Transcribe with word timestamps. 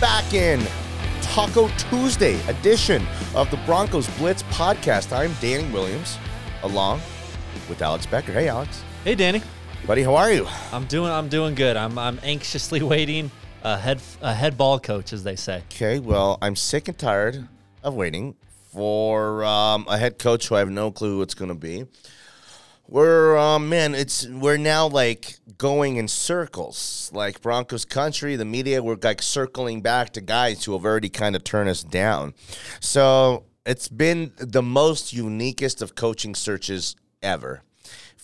Back 0.00 0.32
in 0.32 0.60
Taco 1.22 1.68
Tuesday 1.78 2.40
edition 2.48 3.06
of 3.34 3.50
the 3.50 3.56
Broncos 3.66 4.08
Blitz 4.18 4.42
podcast. 4.44 5.12
I'm 5.16 5.32
Danny 5.40 5.70
Williams, 5.72 6.18
along 6.62 7.00
with 7.68 7.82
Alex 7.82 8.06
Becker. 8.06 8.32
Hey, 8.32 8.48
Alex. 8.48 8.82
Hey, 9.04 9.14
Danny. 9.14 9.42
Buddy, 9.86 10.02
how 10.02 10.14
are 10.16 10.30
you? 10.30 10.46
I'm 10.72 10.84
doing. 10.86 11.10
I'm 11.10 11.28
doing 11.28 11.54
good. 11.54 11.76
I'm. 11.76 11.98
I'm 11.98 12.20
anxiously 12.22 12.82
waiting. 12.94 13.30
A 13.62 13.76
head. 13.76 14.00
A 14.20 14.34
head 14.34 14.56
ball 14.56 14.78
coach, 14.78 15.12
as 15.12 15.24
they 15.24 15.36
say. 15.36 15.62
Okay, 15.72 15.98
well, 15.98 16.38
I'm 16.40 16.56
sick 16.56 16.88
and 16.88 16.96
tired 16.96 17.48
of 17.82 17.94
waiting 17.94 18.36
for 18.72 19.44
um, 19.44 19.86
a 19.88 19.98
head 19.98 20.18
coach 20.18 20.48
who 20.48 20.54
I 20.54 20.60
have 20.60 20.70
no 20.70 20.90
clue 20.90 21.16
who 21.16 21.22
it's 21.22 21.34
going 21.34 21.48
to 21.48 21.54
be. 21.54 21.84
We're 22.86 23.36
um, 23.36 23.68
man, 23.68 23.94
it's 23.94 24.26
we're 24.26 24.56
now 24.56 24.86
like 24.86 25.34
going 25.58 25.96
in 25.96 26.08
circles, 26.08 27.10
like 27.12 27.42
Broncos 27.42 27.84
country. 27.84 28.36
The 28.36 28.46
media, 28.46 28.82
we're 28.82 28.96
like 29.02 29.20
circling 29.20 29.82
back 29.82 30.14
to 30.14 30.22
guys 30.22 30.64
who 30.64 30.72
have 30.72 30.86
already 30.86 31.10
kind 31.10 31.36
of 31.36 31.44
turned 31.44 31.68
us 31.68 31.82
down. 31.82 32.32
So 32.80 33.44
it's 33.66 33.88
been 33.88 34.32
the 34.38 34.62
most 34.62 35.14
uniquest 35.14 35.82
of 35.82 35.94
coaching 35.94 36.34
searches 36.34 36.96
ever 37.22 37.62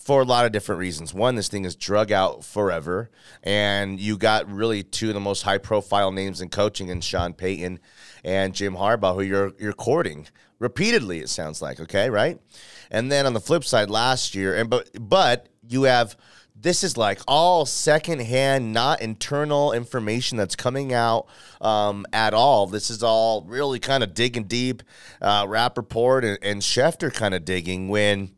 for 0.05 0.21
a 0.21 0.23
lot 0.23 0.45
of 0.45 0.51
different 0.51 0.77
reasons. 0.77 1.15
One, 1.15 1.33
this 1.33 1.47
thing 1.47 1.65
is 1.65 1.75
drug 1.75 2.11
out 2.11 2.45
forever, 2.45 3.09
and 3.41 3.99
you 3.99 4.17
got 4.17 4.49
really 4.49 4.83
two 4.83 5.07
of 5.07 5.15
the 5.15 5.19
most 5.19 5.41
high 5.41 5.57
profile 5.57 6.11
names 6.11 6.41
in 6.41 6.49
coaching 6.49 6.89
in 6.89 7.01
Sean 7.01 7.33
Payton 7.33 7.79
and 8.23 8.53
Jim 8.53 8.75
Harbaugh, 8.75 9.15
who 9.15 9.23
you're 9.23 9.53
you're 9.59 9.73
courting 9.73 10.27
repeatedly. 10.59 11.21
It 11.21 11.29
sounds 11.29 11.59
like 11.59 11.79
okay, 11.79 12.11
right? 12.11 12.39
And 12.91 13.11
then 13.11 13.25
on 13.25 13.33
the 13.33 13.39
flip 13.39 13.63
side, 13.63 13.89
last 13.89 14.35
year, 14.35 14.55
and 14.55 14.69
but 14.69 14.91
but 14.99 15.49
you 15.67 15.83
have 15.83 16.15
this 16.55 16.83
is 16.83 16.97
like 16.97 17.19
all 17.27 17.65
secondhand, 17.65 18.73
not 18.73 19.01
internal 19.01 19.71
information 19.73 20.37
that's 20.37 20.55
coming 20.55 20.93
out 20.93 21.25
um, 21.61 22.05
at 22.13 22.35
all. 22.35 22.67
This 22.67 22.91
is 22.91 23.01
all 23.01 23.41
really 23.41 23.79
kind 23.79 24.03
of 24.03 24.13
digging 24.13 24.43
deep. 24.43 24.83
Uh, 25.19 25.47
Rappaport 25.47 26.23
and, 26.23 26.37
and 26.43 26.61
Schefter 26.61 27.11
kind 27.11 27.33
of 27.33 27.43
digging 27.43 27.89
when 27.89 28.35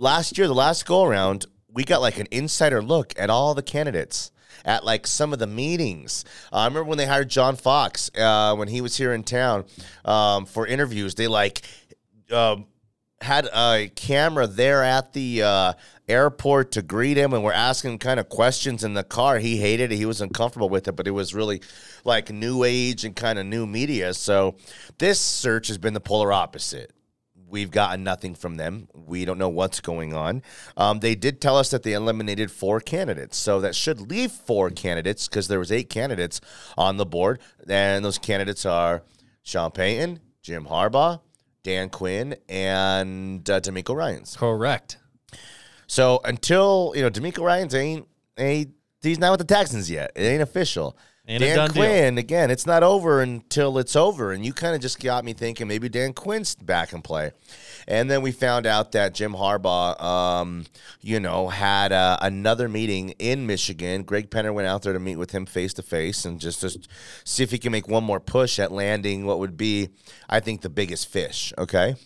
last 0.00 0.38
year, 0.38 0.48
the 0.48 0.54
last 0.54 0.86
go 0.86 1.04
around, 1.04 1.46
we 1.72 1.84
got 1.84 2.00
like 2.00 2.18
an 2.18 2.26
insider 2.30 2.82
look 2.82 3.12
at 3.16 3.30
all 3.30 3.54
the 3.54 3.62
candidates 3.62 4.32
at 4.64 4.84
like 4.84 5.06
some 5.06 5.32
of 5.32 5.38
the 5.38 5.46
meetings. 5.46 6.24
Uh, 6.52 6.56
I 6.56 6.64
remember 6.64 6.88
when 6.88 6.98
they 6.98 7.06
hired 7.06 7.28
John 7.28 7.54
Fox 7.54 8.10
uh, 8.18 8.54
when 8.56 8.68
he 8.68 8.80
was 8.80 8.96
here 8.96 9.12
in 9.12 9.22
town 9.22 9.64
um, 10.04 10.46
for 10.46 10.66
interviews. 10.66 11.14
They 11.14 11.28
like 11.28 11.62
um, 12.32 12.66
had 13.20 13.46
a 13.54 13.90
camera 13.94 14.46
there 14.46 14.82
at 14.82 15.12
the 15.12 15.42
uh, 15.42 15.72
airport 16.08 16.72
to 16.72 16.82
greet 16.82 17.16
him, 17.16 17.32
and 17.32 17.44
we're 17.44 17.52
asking 17.52 17.98
kind 17.98 18.18
of 18.18 18.28
questions 18.28 18.82
in 18.82 18.94
the 18.94 19.04
car. 19.04 19.38
He 19.38 19.58
hated 19.58 19.92
it; 19.92 19.96
he 19.96 20.06
was 20.06 20.20
uncomfortable 20.20 20.68
with 20.68 20.88
it, 20.88 20.96
but 20.96 21.06
it 21.06 21.12
was 21.12 21.34
really 21.34 21.60
like 22.04 22.30
new 22.30 22.64
age 22.64 23.04
and 23.04 23.14
kind 23.14 23.38
of 23.38 23.46
new 23.46 23.66
media. 23.66 24.14
So 24.14 24.56
this 24.98 25.20
search 25.20 25.68
has 25.68 25.78
been 25.78 25.94
the 25.94 26.00
polar 26.00 26.32
opposite. 26.32 26.92
We've 27.50 27.70
gotten 27.70 28.04
nothing 28.04 28.34
from 28.34 28.56
them. 28.56 28.88
We 28.94 29.24
don't 29.24 29.38
know 29.38 29.48
what's 29.48 29.80
going 29.80 30.14
on. 30.14 30.42
Um, 30.76 31.00
they 31.00 31.14
did 31.14 31.40
tell 31.40 31.56
us 31.56 31.70
that 31.70 31.82
they 31.82 31.92
eliminated 31.92 32.50
four 32.50 32.80
candidates, 32.80 33.36
so 33.36 33.60
that 33.60 33.74
should 33.74 34.00
leave 34.00 34.30
four 34.30 34.70
candidates 34.70 35.28
because 35.28 35.48
there 35.48 35.58
was 35.58 35.72
eight 35.72 35.90
candidates 35.90 36.40
on 36.78 36.96
the 36.96 37.06
board, 37.06 37.40
and 37.68 38.04
those 38.04 38.18
candidates 38.18 38.64
are 38.64 39.02
Sean 39.42 39.70
Payton, 39.70 40.20
Jim 40.42 40.66
Harbaugh, 40.66 41.20
Dan 41.62 41.90
Quinn, 41.90 42.36
and 42.48 43.48
uh, 43.50 43.60
DeMeco 43.60 43.94
Ryans. 43.94 44.36
Correct. 44.36 44.98
So 45.86 46.20
until 46.24 46.92
you 46.94 47.02
know 47.02 47.10
DeMeco 47.10 47.42
Ryans 47.42 47.74
ain't 47.74 48.06
ain't 48.38 48.70
he's 49.02 49.18
not 49.18 49.32
with 49.32 49.40
the 49.46 49.54
Texans 49.54 49.90
yet. 49.90 50.12
It 50.14 50.22
ain't 50.22 50.42
official. 50.42 50.96
Ain't 51.28 51.42
a 51.42 51.46
Dan 51.46 51.56
done 51.56 51.70
deal. 51.70 51.82
Quinn 51.84 52.18
again. 52.18 52.50
It's 52.50 52.66
not 52.66 52.82
over 52.82 53.20
until 53.20 53.78
it's 53.78 53.94
over, 53.94 54.32
and 54.32 54.44
you 54.44 54.52
kind 54.52 54.74
of 54.74 54.80
just 54.80 55.00
got 55.00 55.24
me 55.24 55.32
thinking 55.32 55.68
maybe 55.68 55.88
Dan 55.88 56.12
Quinn's 56.12 56.54
back 56.54 56.92
in 56.92 57.02
play. 57.02 57.32
And 57.86 58.10
then 58.10 58.22
we 58.22 58.32
found 58.32 58.66
out 58.66 58.92
that 58.92 59.14
Jim 59.14 59.32
Harbaugh, 59.32 60.00
um, 60.02 60.66
you 61.00 61.20
know, 61.20 61.48
had 61.48 61.92
uh, 61.92 62.18
another 62.20 62.68
meeting 62.68 63.10
in 63.18 63.46
Michigan. 63.46 64.02
Greg 64.02 64.30
Penner 64.30 64.52
went 64.52 64.66
out 64.66 64.82
there 64.82 64.92
to 64.92 64.98
meet 65.00 65.16
with 65.16 65.30
him 65.30 65.46
face 65.46 65.72
to 65.74 65.82
face 65.82 66.24
and 66.24 66.40
just 66.40 66.60
to 66.62 66.78
see 67.24 67.42
if 67.42 67.50
he 67.50 67.58
can 67.58 67.72
make 67.72 67.86
one 67.88 68.04
more 68.04 68.20
push 68.20 68.58
at 68.58 68.72
landing 68.72 69.24
what 69.24 69.38
would 69.38 69.56
be, 69.56 69.90
I 70.28 70.40
think, 70.40 70.62
the 70.62 70.70
biggest 70.70 71.08
fish. 71.08 71.52
Okay. 71.58 71.96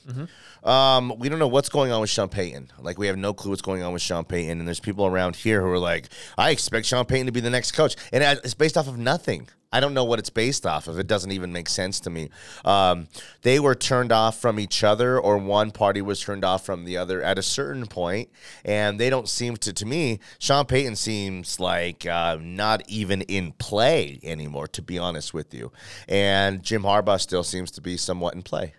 Um, 0.65 1.13
we 1.19 1.29
don't 1.29 1.39
know 1.39 1.49
what's 1.49 1.69
going 1.69 1.93
on 1.93 2.01
with 2.01 2.11
Sean 2.11 2.29
Payton. 2.29 2.73
Like 2.81 2.99
we 2.99 3.07
have 3.07 3.19
no 3.19 3.35
clue 3.35 3.51
what's 3.51 3.63
going 3.63 3.83
on 3.83 3.93
with 3.93 4.03
Sean 4.03 4.25
Payton, 4.25 4.59
and 4.59 4.67
there's 4.67 4.81
people 4.81 5.07
around 5.07 5.37
here 5.37 5.61
who 5.61 5.69
are 5.69 5.79
like, 5.79 6.09
"I 6.39 6.51
expect 6.51 6.87
Sean 6.87 7.05
Payton 7.05 7.27
to 7.27 7.33
be 7.33 7.41
the 7.41 7.51
next 7.51 7.73
coach," 7.73 7.97
and 8.13 8.23
it's 8.43 8.55
based 8.55 8.77
off 8.77 8.89
of 8.89 8.99
nothing. 8.99 9.49
I 9.75 9.81
don't 9.81 9.93
know 9.93 10.05
what 10.05 10.21
it's 10.21 10.31
based 10.31 10.65
off 10.65 10.87
of. 10.87 11.01
It 11.01 11.09
doesn't 11.09 11.33
even 11.33 11.53
make 11.53 11.69
sense 11.69 11.99
to 12.01 12.11
me. 12.11 12.31
Um, 12.65 13.09
they 13.43 13.59
were 13.59 13.75
turned 13.75 14.13
off 14.13 14.41
from 14.41 14.61
each 14.61 14.85
other, 14.85 15.19
or 15.19 15.37
one 15.37 15.73
party 15.73 16.01
was 16.01 16.21
turned 16.21 16.45
off 16.45 16.65
from 16.65 16.85
the 16.85 16.97
other 16.97 17.21
at 17.21 17.41
a 17.41 17.43
certain 17.43 17.87
point, 17.87 18.31
and 18.65 19.01
they 19.01 19.11
don't 19.11 19.29
seem 19.29 19.57
to. 19.59 19.73
To 19.73 19.85
me, 19.85 20.21
Sean 20.39 20.65
Payton 20.65 20.95
seems 20.95 21.59
like 21.59 22.07
uh, 22.07 22.39
not 22.41 22.89
even 22.89 23.23
in 23.23 23.53
play 23.53 24.21
anymore. 24.23 24.69
To 24.69 24.81
be 24.81 24.99
honest 24.99 25.35
with 25.35 25.53
you, 25.53 25.73
and 26.09 26.63
Jim 26.63 26.85
Harbaugh 26.85 27.21
still 27.21 27.43
seems 27.43 27.73
to 27.73 27.81
be 27.81 27.97
somewhat 27.97 28.35
in 28.35 28.43
play. 28.43 28.75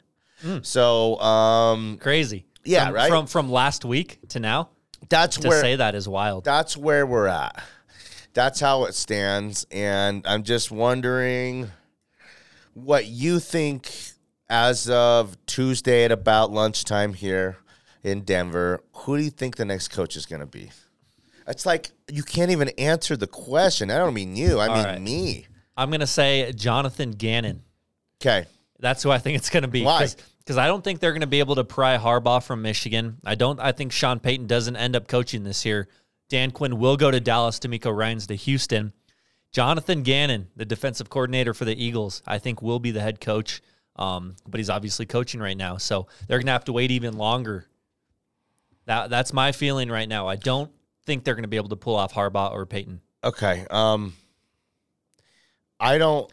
So 0.62 1.19
um, 1.19 1.97
Crazy. 2.00 2.46
Yeah, 2.63 2.85
from, 2.85 2.94
right? 2.96 3.09
From 3.09 3.28
from 3.28 3.51
last 3.51 3.85
week 3.85 4.19
to 4.29 4.40
now. 4.40 4.69
that's 5.09 5.38
To 5.38 5.47
where 5.47 5.62
say 5.62 5.75
that 5.75 5.96
is 5.96 6.07
wild. 6.07 6.44
that's 6.44 6.75
where 6.75 7.06
we're 7.06 7.28
at. 7.28 7.63
That's 8.34 8.59
how 8.59 8.84
it 8.85 8.94
stands, 8.96 9.66
and 9.72 10.25
I'm 10.28 10.44
just 10.44 10.69
wondering 10.72 11.72
what 12.73 13.06
you 13.07 13.40
think 13.40 13.90
as 14.50 14.90
of 14.90 15.38
Tuesday 15.46 16.03
at 16.03 16.12
about 16.12 16.52
lunchtime 16.52 17.13
here 17.13 17.57
in 18.03 18.22
Denver. 18.22 18.84
Who 18.94 19.17
do 19.17 19.23
you 19.23 19.29
think 19.29 19.56
the 19.56 19.63
next 19.66 19.88
coach 19.88 20.16
is 20.17 20.25
going 20.25 20.41
to 20.41 20.46
be? 20.46 20.69
It's 21.47 21.66
like 21.66 21.91
you 22.12 22.23
can't 22.23 22.52
even 22.52 22.69
answer 22.78 23.16
the 23.16 23.28
question. 23.28 23.90
I 23.90 23.97
don't 23.97 24.13
mean 24.13 24.35
you. 24.35 24.59
I 24.59 24.67
All 24.67 24.75
mean 24.75 24.85
right. 24.85 25.02
me. 25.02 25.47
I'm 25.78 25.91
gonna 25.91 26.07
say 26.07 26.52
Jonathan 26.53 27.12
Gannon. 27.12 27.63
Okay. 28.22 28.47
That's 28.80 29.03
who 29.03 29.12
I 29.12 29.18
think 29.18 29.38
it's 29.38 29.50
going 29.50 29.63
to 29.63 29.69
be. 29.69 29.84
Why? 29.84 30.08
Because 30.40 30.58
I 30.58 30.68
don't 30.68 30.84
think 30.84 31.00
they're 31.00 31.13
going 31.13 31.22
to 31.22 31.28
be 31.28 31.40
able 31.40 31.56
to 31.56 31.63
pry 31.63 31.97
Harbaugh 31.97 32.44
from 32.44 32.62
Michigan. 32.62 33.18
I 33.25 33.36
don't. 33.36 33.59
I 33.59 33.72
think 33.72 33.91
Sean 33.91 34.19
Payton 34.19 34.47
doesn't 34.47 34.75
end 34.75 34.96
up 34.96 35.08
coaching 35.08 35.44
this 35.44 35.66
year. 35.66 35.88
Dan 36.30 36.52
Quinn 36.52 36.78
will 36.78 36.97
go 36.97 37.09
to 37.09 37.19
Dallas. 37.19 37.59
DeMeco 37.59 37.96
Ryans 37.96 38.28
to 38.28 38.35
Houston. 38.35 38.94
Jonathan 39.52 40.03
Gannon, 40.03 40.50
the 40.58 40.66
defensive 40.66 41.09
coordinator 41.09 41.53
for 41.53 41.64
the 41.64 41.81
Eagles, 41.81 42.22
I 42.28 42.40
think 42.40 42.62
will 42.62 42.80
be 42.80 42.91
the 42.91 43.00
head 43.00 43.22
coach. 43.22 43.62
Um, 43.96 44.35
but 44.46 44.59
he's 44.59 44.69
obviously 44.69 45.06
coaching 45.06 45.40
right 45.40 45.56
now, 45.56 45.78
so 45.78 46.08
they're 46.28 46.38
going 46.40 46.47
to 46.47 46.52
have 46.52 46.66
to 46.66 46.74
wait 46.74 46.91
even 46.91 47.18
longer. 47.18 47.66
That 48.85 49.09
that's 49.09 49.31
my 49.31 49.53
feeling 49.53 49.90
right 49.90 50.09
now. 50.09 50.28
I 50.28 50.35
don't 50.35 50.69
think 51.06 51.24
they're 51.24 51.35
going 51.35 51.44
to 51.44 51.50
be 51.50 51.56
able 51.56 51.69
to 51.69 51.78
pull 51.78 51.96
off 51.96 52.14
Harbaugh 52.14 52.52
or 52.52 52.66
Payton. 52.66 53.00
Okay. 53.24 53.66
Um, 53.69 54.14
I 55.80 55.97
don't. 55.97 56.30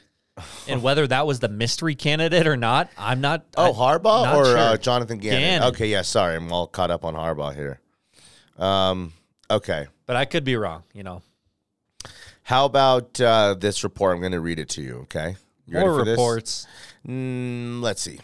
And 0.67 0.83
whether 0.83 1.07
that 1.07 1.27
was 1.27 1.41
the 1.41 1.49
mystery 1.49 1.95
candidate 1.95 2.47
or 2.47 2.57
not, 2.57 2.91
I'm 2.97 3.21
not. 3.21 3.45
Oh, 3.57 3.73
Harbaugh 3.73 4.25
not 4.25 4.37
or 4.37 4.45
sure. 4.47 4.59
uh, 4.59 4.77
Jonathan 4.79 5.19
Gannon? 5.19 5.41
Gannon. 5.41 5.69
Okay, 5.69 5.89
yeah. 5.89 6.03
Sorry, 6.03 6.37
I'm 6.37 6.51
all 6.51 6.67
caught 6.67 6.91
up 6.91 7.05
on 7.05 7.15
Harbaugh 7.15 7.55
here. 7.55 7.81
Um, 8.59 9.13
okay. 9.51 9.89
but 10.07 10.17
I 10.17 10.25
could 10.25 10.45
be 10.45 10.57
wrong. 10.57 10.85
You 10.95 11.03
know, 11.03 11.23
How 12.45 12.65
about 12.65 13.21
uh, 13.21 13.55
this 13.59 13.85
report? 13.85 14.15
I'm 14.15 14.21
going 14.21 14.33
to 14.33 14.41
read 14.41 14.59
it 14.59 14.71
to 14.71 14.83
you. 14.83 15.01
Okay. 15.03 15.37
You 15.67 15.81
more 15.81 15.95
reports. 15.95 16.67
Mm, 17.07 17.81
let's 17.83 18.03
see. 18.03 18.21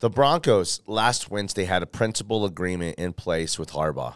The 0.00 0.10
Broncos 0.10 0.80
last 0.86 1.30
Wednesday 1.30 1.64
had 1.64 1.82
a 1.82 1.86
principal 1.86 2.44
agreement 2.44 2.98
in 2.98 3.12
place 3.12 3.58
with 3.58 3.72
Harbaugh. 3.72 4.14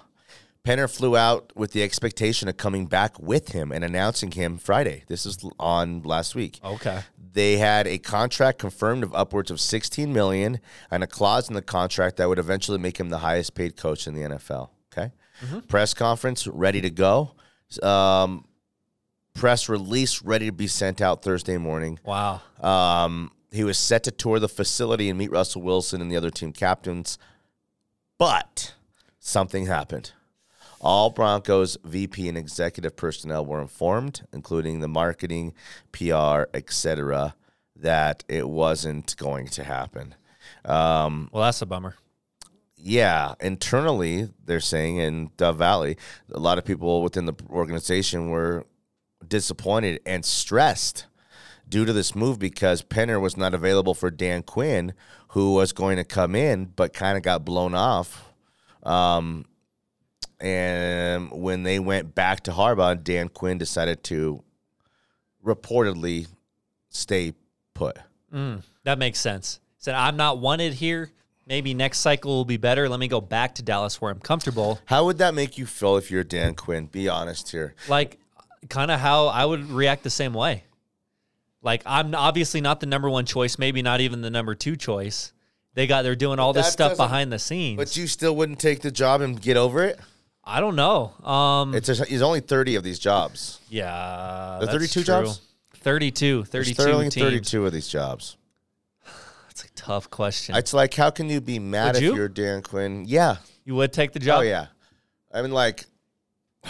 Penner 0.64 0.88
flew 0.88 1.17
out 1.17 1.53
with 1.56 1.73
the 1.73 1.82
expectation 1.82 2.49
of 2.49 2.56
coming 2.56 2.87
back 2.87 3.19
with 3.19 3.49
him 3.49 3.73
and 3.73 3.82
announcing 3.82 4.31
him 4.31 4.59
Friday. 4.59 5.03
This 5.09 5.26
is 5.26 5.44
on 5.59 6.03
last 6.03 6.37
week. 6.37 6.61
Okay. 6.64 7.00
They 7.32 7.56
had 7.56 7.88
a 7.88 7.99
contract 7.99 8.59
confirmed 8.59 9.03
of 9.03 9.12
upwards 9.14 9.50
of 9.50 9.61
16 9.61 10.12
million 10.12 10.61
and 10.91 11.03
a 11.03 11.06
clause 11.09 11.49
in 11.49 11.55
the 11.55 11.62
contract 11.62 12.17
that 12.19 12.29
would 12.29 12.38
eventually 12.38 12.79
make 12.79 13.00
him 13.00 13.09
the 13.09 13.19
highest 13.19 13.55
paid 13.55 13.76
coach 13.76 14.06
in 14.06 14.14
the 14.14 14.20
NFL. 14.20 14.70
Okay. 14.93 15.12
Press 15.67 15.94
conference 15.94 16.47
ready 16.47 16.81
to 16.81 16.91
go. 16.91 17.35
Um, 17.82 18.44
press 19.35 19.69
release 19.69 20.23
ready 20.23 20.47
to 20.47 20.53
be 20.53 20.69
sent 20.69 21.00
out 21.00 21.23
Thursday 21.23 21.56
morning. 21.56 21.99
Wow. 22.05 22.43
Um, 22.61 23.32
he 23.50 23.64
was 23.64 23.79
set 23.79 24.05
to 24.05 24.11
tour 24.12 24.38
the 24.38 24.49
facility 24.49 25.09
and 25.09 25.19
meet 25.19 25.32
Russell 25.32 25.62
Wilson 25.62 26.00
and 26.00 26.11
the 26.11 26.17
other 26.17 26.31
team 26.31 26.53
captains, 26.53 27.19
but 28.19 28.75
something 29.19 29.67
happened. 29.67 30.12
All 30.82 31.11
Broncos 31.11 31.76
VP 31.84 32.29
and 32.29 32.37
executive 32.37 32.96
personnel 32.96 33.46
were 33.46 33.61
informed, 33.62 34.26
including 34.32 34.81
the 34.81 34.88
marketing, 34.88 35.55
PR, 35.93 36.44
etc., 36.52 37.34
that 37.76 38.25
it 38.29 38.49
wasn't 38.49 39.17
going 39.17 39.46
to 39.49 39.64
happen. 39.64 40.14
Um, 40.64 41.29
Well, 41.32 41.44
that's 41.44 41.62
a 41.62 41.67
bummer. 41.67 41.94
yeah, 42.76 43.34
internally, 43.40 44.29
they're 44.44 44.61
saying 44.61 44.96
in 44.96 45.31
Dove 45.37 45.58
Valley, 45.58 45.96
a 46.32 46.38
lot 46.40 46.58
of 46.58 46.64
people 46.64 47.02
within 47.02 47.26
the 47.26 47.35
organization 47.49 48.31
were 48.31 48.67
disappointed 49.26 50.00
and 50.05 50.25
stressed 50.25 51.06
due 51.69 51.85
to 51.85 51.93
this 51.93 52.14
move 52.14 52.38
because 52.38 52.82
Penner 52.82 53.20
was 53.20 53.37
not 53.37 53.55
available 53.55 53.94
for 53.94 54.11
Dan 54.11 54.43
Quinn, 54.43 54.94
who 55.28 55.55
was 55.55 55.73
going 55.73 55.96
to 55.96 56.05
come 56.05 56.35
in, 56.35 56.67
but 56.67 56.93
kind 56.93 57.17
of 57.17 57.23
got 57.23 57.44
blown 57.44 57.75
off. 57.75 58.32
Um, 58.82 59.46
and 60.42 61.30
when 61.30 61.62
they 61.62 61.78
went 61.78 62.16
back 62.16 62.42
to 62.44 62.50
Harbaugh, 62.50 63.02
Dan 63.02 63.28
Quinn 63.28 63.58
decided 63.58 64.02
to 64.04 64.42
reportedly 65.44 66.26
stay 66.90 67.32
put. 67.74 67.96
Mm, 68.34 68.62
that 68.82 68.98
makes 68.98 69.20
sense. 69.20 69.60
Said 69.78 69.94
I'm 69.94 70.16
not 70.16 70.38
wanted 70.38 70.74
here. 70.74 71.12
Maybe 71.46 71.74
next 71.74 72.00
cycle 72.00 72.32
will 72.32 72.44
be 72.44 72.56
better. 72.56 72.88
Let 72.88 72.98
me 72.98 73.08
go 73.08 73.20
back 73.20 73.54
to 73.56 73.62
Dallas 73.62 74.00
where 74.00 74.10
I'm 74.10 74.18
comfortable. 74.18 74.80
How 74.86 75.04
would 75.04 75.18
that 75.18 75.34
make 75.34 75.58
you 75.58 75.66
feel 75.66 75.96
if 75.96 76.10
you're 76.10 76.24
Dan 76.24 76.54
Quinn? 76.54 76.86
Be 76.86 77.08
honest 77.08 77.50
here. 77.50 77.74
Like, 77.88 78.18
kind 78.68 78.90
of 78.90 78.98
how 78.98 79.26
I 79.26 79.44
would 79.44 79.70
react 79.70 80.02
the 80.02 80.10
same 80.10 80.34
way. 80.34 80.64
Like, 81.62 81.82
I'm 81.86 82.14
obviously 82.14 82.60
not 82.60 82.80
the 82.80 82.86
number 82.86 83.08
one 83.08 83.26
choice. 83.26 83.58
Maybe 83.58 83.82
not 83.82 84.00
even 84.00 84.22
the 84.22 84.30
number 84.30 84.54
two 84.54 84.76
choice. 84.76 85.32
They 85.74 85.86
got 85.86 86.02
they're 86.02 86.16
doing 86.16 86.38
all 86.38 86.52
this 86.52 86.66
that 86.66 86.72
stuff 86.72 86.96
behind 86.96 87.32
the 87.32 87.38
scenes. 87.38 87.76
But 87.76 87.96
you 87.96 88.06
still 88.06 88.36
wouldn't 88.36 88.58
take 88.58 88.80
the 88.80 88.90
job 88.90 89.20
and 89.20 89.40
get 89.40 89.56
over 89.56 89.82
it? 89.84 89.98
I 90.44 90.60
don't 90.60 90.76
know. 90.76 91.12
Um, 91.24 91.74
It's 91.74 91.86
there's 91.86 92.22
only 92.22 92.40
30 92.40 92.74
of 92.76 92.82
these 92.82 92.98
jobs. 92.98 93.60
yeah, 93.68 94.56
The 94.60 94.66
that's 94.66 94.72
32 94.76 94.92
true. 94.94 95.04
jobs? 95.04 95.40
32, 95.76 96.44
32 96.44 96.74
teams. 97.10 97.14
32 97.14 97.66
of 97.66 97.72
these 97.72 97.88
jobs. 97.88 98.36
That's 99.48 99.64
a 99.64 99.70
tough 99.74 100.10
question. 100.10 100.54
It's 100.54 100.72
like, 100.72 100.94
how 100.94 101.10
can 101.10 101.28
you 101.28 101.40
be 101.40 101.58
mad 101.58 101.94
Would 101.94 101.96
if 101.96 102.02
you? 102.02 102.14
you're 102.16 102.28
Dan 102.28 102.62
Quinn? 102.62 103.04
Yeah. 103.06 103.36
you 103.64 103.74
would 103.74 103.92
take 103.92 104.12
the 104.12 104.20
job? 104.20 104.38
Oh, 104.38 104.42
yeah. 104.42 104.66
I 105.32 105.42
mean, 105.42 105.50
like, 105.50 105.86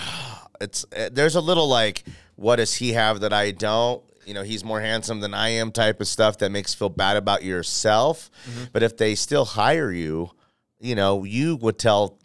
it's 0.60 0.84
uh, 0.96 1.10
there's 1.12 1.34
a 1.34 1.40
little 1.40 1.69
like, 1.69 2.04
what 2.36 2.56
does 2.56 2.74
he 2.74 2.92
have 2.94 3.20
that 3.20 3.32
I 3.32 3.50
don't? 3.50 4.02
You 4.24 4.34
know, 4.34 4.42
he's 4.42 4.64
more 4.64 4.80
handsome 4.80 5.20
than 5.20 5.34
I 5.34 5.48
am 5.50 5.72
type 5.72 6.00
of 6.00 6.06
stuff 6.06 6.38
that 6.38 6.50
makes 6.50 6.74
you 6.74 6.78
feel 6.78 6.88
bad 6.88 7.16
about 7.16 7.42
yourself. 7.42 8.30
Mm-hmm. 8.48 8.64
But 8.72 8.82
if 8.82 8.96
they 8.96 9.14
still 9.14 9.44
hire 9.44 9.90
you, 9.90 10.30
you 10.80 10.94
know, 10.94 11.24
you 11.24 11.56
would 11.56 11.78
tell 11.78 12.19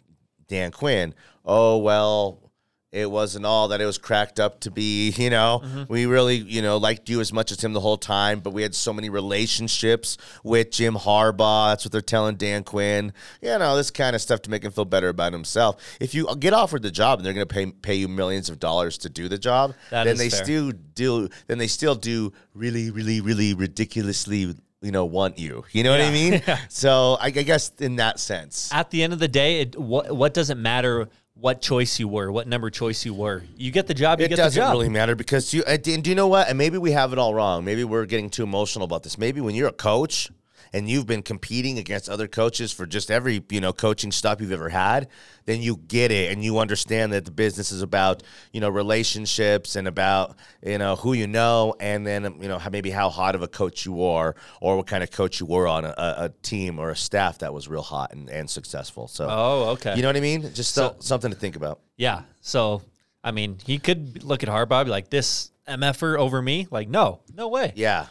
Dan 0.46 0.70
Quinn, 0.70 1.12
oh, 1.48 1.78
well, 1.78 2.42
it 2.90 3.10
wasn't 3.10 3.44
all 3.44 3.68
that 3.68 3.80
it 3.82 3.84
was 3.84 3.98
cracked 3.98 4.38
up 4.40 4.60
to 4.60 4.70
be. 4.70 5.10
You 5.18 5.28
know, 5.30 5.60
Mm-hmm. 5.62 5.92
we 5.92 6.06
really, 6.06 6.36
you 6.36 6.62
know, 6.62 6.76
liked 6.78 7.08
you 7.10 7.20
as 7.20 7.32
much 7.34 7.50
as 7.52 7.62
him 7.62 7.72
the 7.74 7.80
whole 7.80 7.98
time, 7.98 8.40
but 8.40 8.52
we 8.52 8.62
had 8.62 8.74
so 8.74 8.92
many 8.94 9.10
relationships 9.10 10.16
with 10.42 10.70
Jim 10.70 10.94
Harbaugh. 10.94 11.72
That's 11.72 11.84
what 11.84 11.92
they're 11.92 12.00
telling 12.00 12.36
Dan 12.36 12.64
Quinn. 12.64 13.12
You 13.42 13.58
know, 13.58 13.76
this 13.76 13.90
kind 13.90 14.14
of 14.16 14.22
stuff 14.22 14.40
to 14.42 14.50
make 14.50 14.62
him 14.64 14.72
feel 14.72 14.84
better 14.86 15.08
about 15.10 15.32
himself. 15.34 15.82
If 16.00 16.14
you 16.14 16.34
get 16.36 16.52
offered 16.54 16.82
the 16.82 16.90
job 16.90 17.18
and 17.18 17.26
they're 17.26 17.34
going 17.34 17.46
to 17.46 17.54
pay 17.54 17.66
pay 17.66 17.94
you 17.96 18.08
millions 18.08 18.48
of 18.48 18.58
dollars 18.58 18.96
to 18.98 19.10
do 19.10 19.28
the 19.28 19.38
job, 19.38 19.74
That 19.90 20.04
then 20.04 20.16
they 20.16 20.30
fair. 20.30 20.44
still 20.44 20.72
do. 20.94 21.28
Then 21.46 21.58
they 21.58 21.66
still 21.68 21.94
do 21.94 22.32
really, 22.54 22.90
really, 22.90 23.20
really 23.20 23.52
ridiculously. 23.54 24.54
You 24.80 24.92
know, 24.92 25.04
want 25.06 25.38
you. 25.38 25.64
You 25.72 25.82
know 25.82 25.90
what 25.90 26.00
I 26.00 26.04
Yeah. 26.04 26.30
mean? 26.30 26.42
So 26.68 27.16
I, 27.20 27.26
I 27.26 27.30
guess 27.30 27.72
in 27.78 27.96
that 27.96 28.20
sense, 28.20 28.70
At 28.72 28.90
the 28.90 29.02
end 29.02 29.12
of 29.12 29.18
the 29.18 29.26
day, 29.28 29.60
it, 29.60 29.76
what 29.78 30.12
what 30.14 30.34
does 30.34 30.50
it 30.50 30.56
matter 30.56 31.08
what 31.34 31.60
choice 31.60 31.98
you 32.00 32.08
were, 32.08 32.30
what 32.32 32.46
number 32.48 32.68
choice 32.70 33.04
you 33.04 33.14
were? 33.14 33.42
You 33.56 33.70
get 33.72 33.86
the 33.88 33.94
job, 33.94 34.20
you 34.20 34.26
it 34.26 34.28
get 34.28 34.36
the 34.36 34.42
doesn't 34.42 34.60
job. 34.60 34.72
really 34.72 34.88
matter 34.88 35.14
because 35.16 35.52
you 35.52 35.62
and 35.66 35.82
do 35.82 36.10
you 36.10 36.14
know 36.16 36.28
what? 36.28 36.48
And 36.48 36.56
maybe 36.58 36.78
we 36.78 36.92
have 36.92 37.12
it 37.12 37.18
all 37.18 37.34
wrong. 37.34 37.64
Maybe 37.64 37.82
we're 37.84 38.06
getting 38.06 38.30
too 38.30 38.42
emotional 38.44 38.84
about 38.84 39.02
this. 39.02 39.18
Maybe 39.18 39.40
when 39.40 39.54
you're 39.56 39.68
a 39.68 39.72
coach 39.72 40.30
and 40.72 40.88
you've 40.88 41.06
been 41.06 41.22
competing 41.22 41.78
against 41.78 42.08
other 42.08 42.28
coaches 42.28 42.72
for 42.72 42.86
just 42.86 43.10
every 43.10 43.42
you 43.50 43.60
know 43.60 43.72
coaching 43.72 44.12
stop 44.12 44.40
you've 44.40 44.52
ever 44.52 44.68
had, 44.68 45.08
then 45.46 45.60
you 45.62 45.76
get 45.88 46.10
it 46.10 46.32
and 46.32 46.44
you 46.44 46.58
understand 46.58 47.12
that 47.12 47.24
the 47.24 47.30
business 47.30 47.72
is 47.72 47.82
about 47.82 48.22
you 48.52 48.60
know 48.60 48.68
relationships 48.68 49.76
and 49.76 49.88
about 49.88 50.36
you 50.64 50.78
know 50.78 50.96
who 50.96 51.12
you 51.12 51.26
know 51.26 51.74
and 51.80 52.06
then 52.06 52.26
um, 52.26 52.42
you 52.42 52.48
know 52.48 52.60
maybe 52.70 52.90
how 52.90 53.08
hot 53.08 53.34
of 53.34 53.42
a 53.42 53.48
coach 53.48 53.86
you 53.86 54.02
are 54.04 54.34
or 54.60 54.76
what 54.76 54.86
kind 54.86 55.02
of 55.02 55.10
coach 55.10 55.40
you 55.40 55.46
were 55.46 55.66
on 55.66 55.84
a, 55.84 55.94
a, 55.96 56.32
team 56.42 56.78
or 56.78 56.90
a 56.90 56.96
staff 56.96 57.38
that 57.38 57.52
was 57.52 57.68
real 57.68 57.82
hot 57.82 58.12
and, 58.12 58.28
and 58.30 58.48
successful. 58.48 59.08
So 59.08 59.26
Oh, 59.30 59.68
okay. 59.70 59.94
you 59.96 60.02
know 60.02 60.08
what 60.08 60.16
I 60.16 60.20
mean? 60.20 60.42
Just 60.54 60.74
So- 60.74 60.88
so, 60.88 60.96
something 61.00 61.30
to 61.30 61.36
think 61.36 61.56
about. 61.56 61.80
Yeah. 61.96 62.22
So, 62.40 62.82
I 63.22 63.32
mean, 63.32 63.58
he 63.64 63.78
could 63.78 64.22
look 64.22 64.42
at 64.42 64.48
Harbaugh 64.48 64.84
be 64.84 64.90
like, 64.90 65.10
this 65.10 65.50
MFer 65.68 66.18
over 66.18 66.40
me? 66.40 66.66
Like, 66.70 66.88
no, 66.88 67.20
no 67.34 67.48
way. 67.48 67.72
Yeah. 67.74 68.06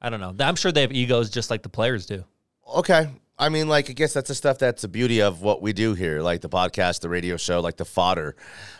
I 0.00 0.10
don't 0.10 0.20
know. 0.20 0.34
I'm 0.40 0.56
sure 0.56 0.72
they 0.72 0.82
have 0.82 0.92
egos 0.92 1.30
just 1.30 1.50
like 1.50 1.62
the 1.62 1.68
players 1.68 2.06
do. 2.06 2.24
Okay. 2.76 3.08
I 3.38 3.48
mean, 3.48 3.68
like, 3.68 3.88
I 3.88 3.92
guess 3.92 4.12
that's 4.12 4.28
the 4.28 4.34
stuff 4.34 4.58
that's 4.58 4.82
the 4.82 4.88
beauty 4.88 5.22
of 5.22 5.42
what 5.42 5.62
we 5.62 5.72
do 5.72 5.94
here, 5.94 6.20
like 6.22 6.40
the 6.40 6.48
podcast, 6.48 7.00
the 7.00 7.08
radio 7.08 7.36
show, 7.36 7.60
like 7.60 7.76
the 7.76 7.84
fodder. 7.84 8.34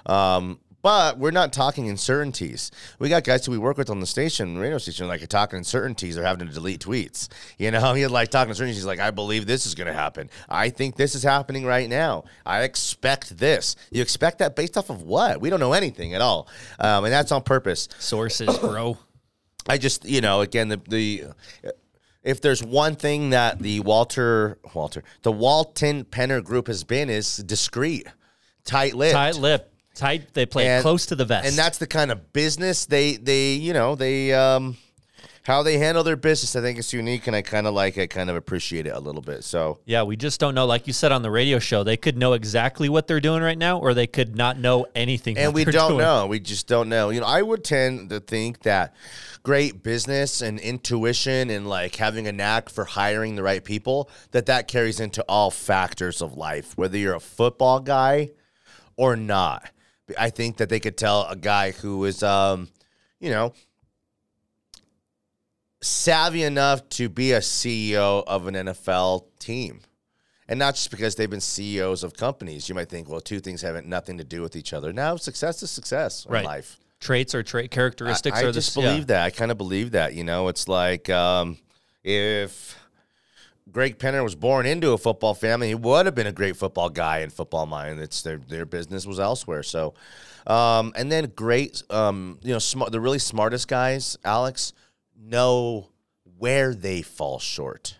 Um, 0.04 0.58
but 0.82 1.18
we're 1.18 1.32
not 1.32 1.52
talking 1.52 1.88
uncertainties. 1.88 2.70
We 2.98 3.08
got 3.08 3.24
guys 3.24 3.44
who 3.44 3.52
we 3.52 3.58
work 3.58 3.76
with 3.76 3.90
on 3.90 4.00
the 4.00 4.06
station, 4.06 4.58
radio 4.58 4.78
station, 4.78 5.08
like 5.08 5.26
talking 5.28 5.58
uncertainties. 5.58 6.14
They're 6.14 6.24
having 6.24 6.46
to 6.46 6.52
delete 6.52 6.80
tweets. 6.80 7.28
You 7.58 7.70
know, 7.70 7.94
he 7.94 8.06
like 8.06 8.30
talking 8.30 8.50
uncertainties. 8.50 8.76
He's 8.76 8.86
like, 8.86 9.00
I 9.00 9.10
believe 9.10 9.46
this 9.46 9.66
is 9.66 9.74
going 9.74 9.88
to 9.88 9.92
happen. 9.92 10.30
I 10.48 10.70
think 10.70 10.96
this 10.96 11.14
is 11.14 11.22
happening 11.22 11.64
right 11.64 11.88
now. 11.88 12.24
I 12.46 12.62
expect 12.62 13.38
this. 13.38 13.76
You 13.90 14.02
expect 14.02 14.38
that 14.38 14.54
based 14.54 14.78
off 14.78 14.90
of 14.90 15.02
what? 15.02 15.40
We 15.40 15.50
don't 15.50 15.60
know 15.60 15.72
anything 15.72 16.14
at 16.14 16.20
all, 16.20 16.48
um, 16.78 17.04
and 17.04 17.12
that's 17.12 17.32
on 17.32 17.42
purpose. 17.42 17.88
Sources, 17.98 18.56
bro. 18.58 18.96
I 19.68 19.78
just, 19.78 20.04
you 20.04 20.20
know, 20.20 20.40
again, 20.40 20.68
the 20.68 20.80
the 20.88 21.24
if 22.22 22.40
there's 22.40 22.62
one 22.62 22.96
thing 22.96 23.30
that 23.30 23.58
the 23.60 23.80
Walter 23.80 24.58
Walter 24.74 25.02
the 25.22 25.32
Walton 25.32 26.04
Penner 26.04 26.42
group 26.42 26.66
has 26.66 26.84
been 26.84 27.08
is 27.10 27.36
discreet, 27.38 28.06
tight 28.64 28.94
lipped, 28.94 29.14
Tight 29.14 29.36
lip. 29.36 29.72
Tight. 29.94 30.32
They 30.32 30.46
play 30.46 30.68
And- 30.68 30.82
close 30.82 31.06
to 31.06 31.16
the 31.16 31.24
vest. 31.24 31.48
and 31.48 31.56
that's 31.56 31.78
the 31.78 31.86
kind 31.86 32.10
of 32.12 32.32
business 32.32 32.86
they 32.86 33.16
they 33.16 33.54
you 33.54 33.72
know 33.72 33.94
they 33.96 34.32
um 34.32 34.76
how 35.48 35.62
they 35.62 35.78
handle 35.78 36.04
their 36.04 36.14
business. 36.14 36.54
I 36.54 36.60
think 36.60 36.78
it's 36.78 36.92
unique, 36.92 37.26
and 37.26 37.34
I 37.34 37.40
kind 37.40 37.66
of 37.66 37.72
like 37.72 37.96
I 37.96 38.06
kind 38.06 38.28
of 38.28 38.36
appreciate 38.36 38.86
it 38.86 38.90
a 38.90 39.00
little 39.00 39.22
bit. 39.22 39.44
So 39.44 39.78
yeah, 39.86 40.02
we 40.02 40.14
just 40.14 40.38
don't 40.38 40.54
know. 40.54 40.66
Like 40.66 40.86
you 40.86 40.92
said 40.92 41.10
on 41.10 41.22
the 41.22 41.30
radio 41.30 41.58
show, 41.58 41.82
they 41.82 41.96
could 41.96 42.18
know 42.18 42.34
exactly 42.34 42.90
what 42.90 43.06
they're 43.06 43.18
doing 43.18 43.42
right 43.42 43.56
now, 43.56 43.78
or 43.78 43.94
they 43.94 44.06
could 44.06 44.36
not 44.36 44.58
know 44.58 44.86
anything. 44.94 45.38
and 45.38 45.54
we 45.54 45.64
don't 45.64 45.92
doing. 45.92 46.02
know. 46.02 46.26
We 46.26 46.38
just 46.38 46.68
don't 46.68 46.90
know. 46.90 47.08
You 47.08 47.20
know, 47.20 47.26
I 47.26 47.40
would 47.40 47.64
tend 47.64 48.10
to 48.10 48.20
think 48.20 48.60
that 48.64 48.94
great 49.42 49.82
business 49.82 50.42
and 50.42 50.60
intuition 50.60 51.48
and 51.48 51.66
like 51.66 51.96
having 51.96 52.26
a 52.26 52.32
knack 52.32 52.68
for 52.68 52.84
hiring 52.84 53.34
the 53.34 53.42
right 53.42 53.64
people 53.64 54.10
that 54.32 54.44
that 54.46 54.68
carries 54.68 55.00
into 55.00 55.24
all 55.30 55.50
factors 55.50 56.20
of 56.20 56.36
life, 56.36 56.76
whether 56.76 56.98
you're 56.98 57.14
a 57.14 57.20
football 57.20 57.80
guy 57.80 58.28
or 58.96 59.16
not. 59.16 59.70
I 60.18 60.28
think 60.28 60.58
that 60.58 60.68
they 60.68 60.80
could 60.80 60.98
tell 60.98 61.26
a 61.26 61.36
guy 61.36 61.70
who 61.70 62.04
is, 62.04 62.22
um, 62.22 62.68
you 63.18 63.30
know, 63.30 63.54
savvy 65.80 66.42
enough 66.42 66.88
to 66.90 67.08
be 67.08 67.32
a 67.32 67.40
CEO 67.40 68.24
of 68.26 68.46
an 68.46 68.54
NFL 68.54 69.24
team. 69.38 69.80
And 70.48 70.58
not 70.58 70.76
just 70.76 70.90
because 70.90 71.14
they've 71.14 71.28
been 71.28 71.40
CEOs 71.42 72.02
of 72.02 72.14
companies. 72.14 72.68
You 72.68 72.74
might 72.74 72.88
think, 72.88 73.08
well, 73.08 73.20
two 73.20 73.38
things 73.38 73.60
haven't 73.60 73.86
nothing 73.86 74.16
to 74.18 74.24
do 74.24 74.40
with 74.40 74.56
each 74.56 74.72
other. 74.72 74.92
Now, 74.94 75.16
success 75.16 75.62
is 75.62 75.70
success 75.70 76.24
in 76.24 76.32
Right. 76.32 76.44
life. 76.44 76.78
Traits 77.00 77.34
or 77.34 77.42
trait 77.42 77.70
characteristics 77.70 78.38
I, 78.38 78.40
I 78.40 78.44
are 78.44 78.46
the 78.46 78.52
just 78.54 78.74
yeah. 78.76 78.82
believe 78.82 79.06
that. 79.08 79.24
I 79.24 79.30
kind 79.30 79.50
of 79.50 79.58
believe 79.58 79.90
that. 79.92 80.14
You 80.14 80.24
know, 80.24 80.48
it's 80.48 80.66
like 80.66 81.10
um, 81.10 81.58
if 82.02 82.76
Greg 83.70 83.98
Penner 83.98 84.24
was 84.24 84.34
born 84.34 84.66
into 84.66 84.92
a 84.92 84.98
football 84.98 85.34
family, 85.34 85.68
he 85.68 85.74
would 85.74 86.06
have 86.06 86.14
been 86.14 86.26
a 86.26 86.32
great 86.32 86.56
football 86.56 86.88
guy 86.88 87.18
in 87.18 87.30
football 87.30 87.66
mind. 87.66 88.00
It's 88.00 88.22
their 88.22 88.38
their 88.38 88.64
business 88.64 89.06
was 89.06 89.20
elsewhere. 89.20 89.62
So, 89.62 89.94
um, 90.46 90.92
and 90.96 91.12
then 91.12 91.30
great, 91.36 91.82
um, 91.90 92.38
you 92.42 92.52
know, 92.52 92.58
smart, 92.58 92.90
the 92.90 93.00
really 93.00 93.18
smartest 93.18 93.68
guys, 93.68 94.16
Alex, 94.24 94.72
know 95.18 95.88
where 96.38 96.74
they 96.74 97.02
fall 97.02 97.38
short 97.38 97.96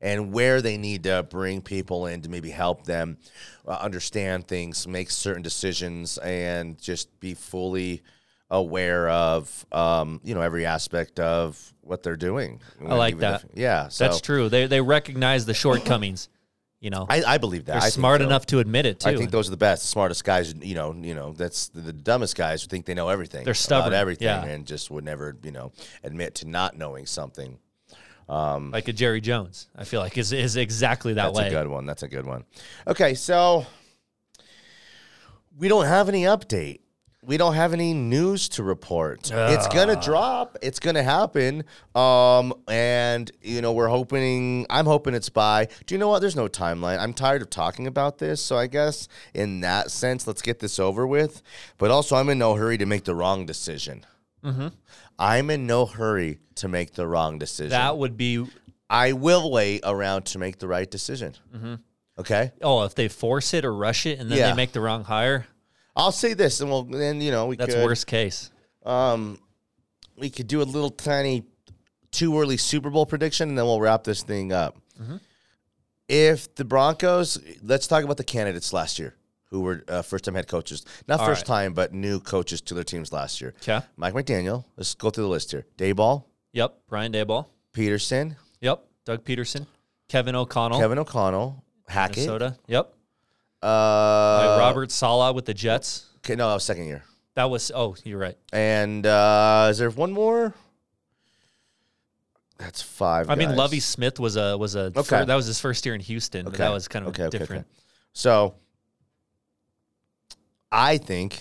and 0.00 0.32
where 0.32 0.62
they 0.62 0.76
need 0.76 1.02
to 1.04 1.22
bring 1.24 1.60
people 1.60 2.06
in 2.06 2.22
to 2.22 2.28
maybe 2.28 2.50
help 2.50 2.84
them 2.84 3.18
uh, 3.66 3.72
understand 3.72 4.46
things, 4.46 4.86
make 4.86 5.10
certain 5.10 5.42
decisions, 5.42 6.18
and 6.18 6.80
just 6.80 7.18
be 7.20 7.34
fully 7.34 8.02
aware 8.50 9.08
of 9.10 9.66
um, 9.72 10.20
you 10.24 10.34
know 10.34 10.40
every 10.40 10.64
aspect 10.64 11.18
of 11.20 11.74
what 11.82 12.02
they're 12.02 12.16
doing. 12.16 12.60
I 12.86 12.94
like 12.94 13.18
that. 13.18 13.44
if- 13.44 13.50
yeah, 13.54 13.88
so 13.88 14.04
That's 14.04 14.20
true. 14.20 14.48
They 14.48 14.66
they 14.66 14.80
recognize 14.80 15.46
the 15.46 15.54
shortcomings. 15.54 16.28
You 16.80 16.90
know, 16.90 17.06
I, 17.08 17.22
I 17.24 17.38
believe 17.38 17.64
that. 17.64 17.72
they're 17.72 17.82
I 17.82 17.88
smart 17.88 18.20
so. 18.20 18.26
enough 18.26 18.46
to 18.46 18.60
admit 18.60 18.86
it 18.86 19.00
too. 19.00 19.08
I 19.08 19.16
think 19.16 19.32
those 19.32 19.48
are 19.48 19.50
the 19.50 19.56
best, 19.56 19.86
smartest 19.86 20.22
guys. 20.22 20.54
You 20.54 20.76
know, 20.76 20.94
you 20.94 21.14
know, 21.14 21.32
that's 21.32 21.68
the, 21.68 21.80
the 21.80 21.92
dumbest 21.92 22.36
guys 22.36 22.62
who 22.62 22.68
think 22.68 22.86
they 22.86 22.94
know 22.94 23.08
everything. 23.08 23.44
They're 23.44 23.54
stubborn, 23.54 23.88
about 23.88 24.00
everything, 24.00 24.26
yeah. 24.26 24.44
and 24.44 24.64
just 24.64 24.88
would 24.90 25.04
never, 25.04 25.36
you 25.42 25.50
know, 25.50 25.72
admit 26.04 26.36
to 26.36 26.48
not 26.48 26.76
knowing 26.76 27.06
something. 27.06 27.58
Um, 28.28 28.70
like 28.70 28.86
a 28.86 28.92
Jerry 28.92 29.20
Jones, 29.20 29.68
I 29.74 29.84
feel 29.84 30.00
like 30.00 30.16
is 30.18 30.32
is 30.32 30.56
exactly 30.56 31.14
that 31.14 31.24
That's 31.24 31.36
way. 31.36 31.42
That's 31.44 31.54
a 31.54 31.58
good 31.58 31.68
one. 31.68 31.86
That's 31.86 32.02
a 32.04 32.08
good 32.08 32.26
one. 32.26 32.44
Okay, 32.86 33.14
so 33.14 33.66
we 35.58 35.66
don't 35.66 35.86
have 35.86 36.08
any 36.08 36.22
update. 36.24 36.80
We 37.22 37.36
don't 37.36 37.54
have 37.54 37.72
any 37.72 37.94
news 37.94 38.48
to 38.50 38.62
report. 38.62 39.30
It's 39.30 39.66
ah. 39.66 39.68
gonna 39.72 40.00
drop. 40.00 40.56
It's 40.62 40.78
gonna 40.78 41.02
happen. 41.02 41.64
Um, 41.94 42.54
and 42.68 43.30
you 43.42 43.60
know, 43.60 43.72
we're 43.72 43.88
hoping. 43.88 44.66
I'm 44.70 44.86
hoping 44.86 45.14
it's 45.14 45.28
by. 45.28 45.68
Do 45.86 45.94
you 45.94 45.98
know 45.98 46.08
what? 46.08 46.20
There's 46.20 46.36
no 46.36 46.48
timeline. 46.48 46.98
I'm 46.98 47.12
tired 47.12 47.42
of 47.42 47.50
talking 47.50 47.86
about 47.86 48.18
this. 48.18 48.42
So 48.42 48.56
I 48.56 48.66
guess 48.66 49.08
in 49.34 49.60
that 49.60 49.90
sense, 49.90 50.26
let's 50.26 50.42
get 50.42 50.60
this 50.60 50.78
over 50.78 51.06
with. 51.06 51.42
But 51.76 51.90
also, 51.90 52.16
I'm 52.16 52.28
in 52.28 52.38
no 52.38 52.54
hurry 52.54 52.78
to 52.78 52.86
make 52.86 53.04
the 53.04 53.14
wrong 53.14 53.46
decision. 53.46 54.06
Mm-hmm. 54.44 54.68
I'm 55.18 55.50
in 55.50 55.66
no 55.66 55.86
hurry 55.86 56.38
to 56.56 56.68
make 56.68 56.94
the 56.94 57.06
wrong 57.06 57.38
decision. 57.38 57.70
That 57.70 57.98
would 57.98 58.16
be 58.16 58.46
I 58.88 59.12
will 59.12 59.50
wait 59.50 59.80
around 59.84 60.26
to 60.26 60.38
make 60.38 60.58
the 60.58 60.68
right 60.68 60.90
decision. 60.90 61.34
Mm-hmm. 61.54 61.74
Okay. 62.18 62.52
oh, 62.62 62.84
if 62.84 62.94
they 62.94 63.08
force 63.08 63.54
it 63.54 63.64
or 63.64 63.72
rush 63.72 64.06
it 64.06 64.18
and 64.18 64.30
then 64.30 64.38
Yeah. 64.38 64.50
they 64.50 64.56
make 64.56 64.72
the 64.72 64.80
wrong 64.80 65.04
hire, 65.04 65.46
I'll 65.98 66.12
say 66.12 66.32
this, 66.34 66.60
and 66.60 66.70
we'll 66.70 66.84
then 66.84 67.20
you 67.20 67.30
know 67.30 67.46
we 67.46 67.56
that's 67.56 67.74
could, 67.74 67.84
worst 67.84 68.06
case. 68.06 68.50
Um, 68.86 69.38
we 70.16 70.30
could 70.30 70.46
do 70.46 70.62
a 70.62 70.64
little 70.64 70.90
tiny 70.90 71.44
too 72.10 72.38
early 72.40 72.56
Super 72.56 72.88
Bowl 72.88 73.04
prediction, 73.04 73.48
and 73.50 73.58
then 73.58 73.64
we'll 73.66 73.80
wrap 73.80 74.04
this 74.04 74.22
thing 74.22 74.52
up. 74.52 74.76
Mm-hmm. 75.00 75.16
If 76.08 76.54
the 76.54 76.64
Broncos, 76.64 77.38
let's 77.62 77.86
talk 77.86 78.02
about 78.04 78.16
the 78.16 78.24
candidates 78.24 78.72
last 78.72 78.98
year 78.98 79.14
who 79.50 79.60
were 79.60 79.84
uh, 79.88 80.02
first 80.02 80.24
time 80.24 80.34
head 80.34 80.46
coaches, 80.46 80.84
not 81.06 81.20
All 81.20 81.26
first 81.26 81.48
right. 81.48 81.62
time, 81.64 81.72
but 81.74 81.92
new 81.92 82.20
coaches 82.20 82.60
to 82.62 82.74
their 82.74 82.84
teams 82.84 83.12
last 83.12 83.40
year. 83.40 83.54
Okay. 83.62 83.84
Mike 83.96 84.14
McDaniel. 84.14 84.64
Let's 84.76 84.94
go 84.94 85.10
through 85.10 85.24
the 85.24 85.30
list 85.30 85.50
here. 85.50 85.66
Daboll, 85.76 86.24
Yep. 86.52 86.78
Brian 86.88 87.12
Daboll. 87.12 87.46
Pederson, 87.74 88.36
Yep. 88.60 88.84
Doug 89.04 89.24
Pederson. 89.24 89.66
Kevin 90.08 90.34
O'Connell. 90.34 90.78
Kevin 90.78 90.98
O'Connell, 90.98 91.62
Hackett, 91.88 92.16
Minnesota. 92.18 92.56
Yep. 92.66 92.94
Uh, 93.62 94.46
Like 94.48 94.58
Robert 94.60 94.90
Saleh 94.90 95.34
with 95.34 95.46
the 95.46 95.54
Jets. 95.54 96.06
Okay, 96.18 96.34
no, 96.36 96.48
that 96.48 96.54
was 96.54 96.64
second 96.64 96.86
year. 96.86 97.02
That 97.34 97.50
was 97.50 97.70
oh, 97.74 97.96
you're 98.04 98.18
right. 98.18 98.36
And 98.52 99.06
uh, 99.06 99.68
is 99.70 99.78
there 99.78 99.90
one 99.90 100.12
more? 100.12 100.54
That's 102.58 102.82
five. 102.82 103.30
I 103.30 103.36
mean, 103.36 103.48
guys. 103.50 103.56
Lovie 103.58 103.80
Smith 103.80 104.18
was 104.18 104.36
a 104.36 104.58
was 104.58 104.74
a 104.74 104.86
Okay. 104.96 105.02
fir- 105.02 105.24
that 105.24 105.34
was 105.34 105.46
his 105.46 105.60
first 105.60 105.86
year 105.86 105.94
in 105.94 106.00
Houston. 106.00 106.44
but 106.44 106.54
Okay. 106.54 106.64
That 106.64 106.70
was 106.72 106.88
kind 106.88 107.06
of 107.06 107.10
okay, 107.18 107.28
different. 107.30 107.66
okay. 107.66 107.82
So 108.12 108.54
I 110.72 110.98
think 110.98 111.40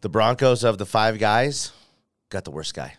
the 0.00 0.08
Broncos 0.08 0.62
of 0.64 0.78
the 0.78 0.86
five 0.86 1.18
guys 1.18 1.72
got 2.30 2.44
the 2.44 2.50
worst 2.52 2.74
guy. 2.74 2.94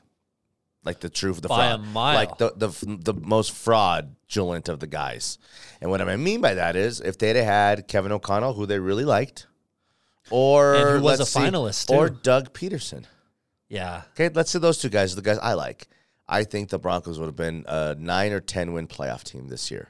Like 0.83 1.01
the 1.01 1.09
truth, 1.09 1.41
the 1.41 1.49
By 1.49 1.77
fraud, 1.77 1.93
like 1.93 2.37
the 2.37 2.53
the 2.55 2.69
the 3.03 3.13
most 3.13 3.51
fraudulent 3.51 4.69
of 4.69 4.79
the 4.79 4.87
guys. 4.87 5.37
And 5.81 5.91
what 5.91 6.01
I 6.01 6.15
mean 6.15 6.39
by 6.39 6.53
that 6.53 6.75
is, 6.75 7.01
if 7.01 7.17
they'd 7.17 7.35
have 7.35 7.45
had 7.45 7.87
Kevin 7.87 8.11
O'Connell, 8.13 8.53
who 8.53 8.65
they 8.65 8.79
really 8.79 9.03
liked, 9.03 9.47
or 10.29 10.75
And 10.75 10.89
who 10.89 11.03
was 11.03 11.19
let's 11.19 11.35
a 11.35 11.39
see, 11.39 11.39
finalist, 11.39 11.89
or. 11.89 12.09
Doug 12.09 12.53
Pederson. 12.53 13.03
Yeah. 13.67 14.03
Okay, 14.11 14.29
let's 14.33 14.51
say 14.51 14.59
those 14.59 14.79
two 14.79 14.89
guys 14.89 15.13
are 15.13 15.17
the 15.17 15.21
guys 15.21 15.37
I 15.39 15.53
like. 15.53 15.87
I 16.27 16.43
think 16.43 16.69
the 16.69 16.79
Broncos 16.79 17.19
would 17.19 17.25
have 17.25 17.35
been 17.35 17.65
a 17.67 17.95
nine 17.95 18.31
or 18.31 18.39
ten 18.39 18.71
win 18.73 18.87
playoff 18.87 19.23
team 19.23 19.47
this 19.47 19.69
year. 19.69 19.89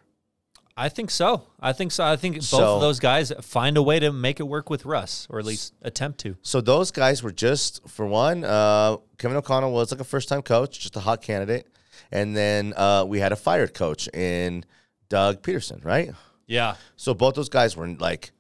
I 0.80 0.90
think 0.90 1.12
so. 1.12 1.44
I 1.60 1.74
think 1.74 1.92
so. 1.92 2.06
I 2.06 2.16
think 2.16 2.36
both 2.36 2.44
So- 2.46 2.76
of 2.76 2.82
those 2.82 3.00
guys 3.00 3.34
find 3.42 3.76
a 3.78 3.82
way 3.84 4.00
to 4.00 4.12
make 4.14 4.40
it 4.40 4.44
work 4.44 4.70
with 4.70 4.86
Russ, 4.86 5.28
or 5.30 5.38
at 5.40 5.46
least 5.46 5.74
attempt 5.82 6.20
to. 6.22 6.38
So 6.42 6.62
those 6.62 6.92
guys 6.92 7.22
were 7.22 7.32
just 7.32 7.88
for 7.90 8.06
one. 8.06 8.44
Uh, 8.44 8.98
Kevin 9.18 9.36
O'Connell 9.38 9.72
was 9.74 9.92
like 9.92 10.00
a 10.00 10.06
first 10.06 10.30
time 10.30 10.42
coach, 10.42 10.80
just 10.80 10.96
a 10.96 11.02
hot 11.02 11.22
candidate, 11.22 11.68
and 12.12 12.36
then 12.36 12.74
uh, 12.78 13.04
we 13.06 13.20
had 13.20 13.32
a 13.32 13.36
fired 13.36 13.74
coach 13.74 14.08
in 14.14 14.64
Doug 15.10 15.42
Pederson, 15.42 15.84
right? 15.84 16.12
Yeah. 16.48 16.76
So 16.96 17.14
both 17.14 17.36
those 17.36 17.50
guys 17.50 17.76
were 17.76 17.88
like 17.88 18.32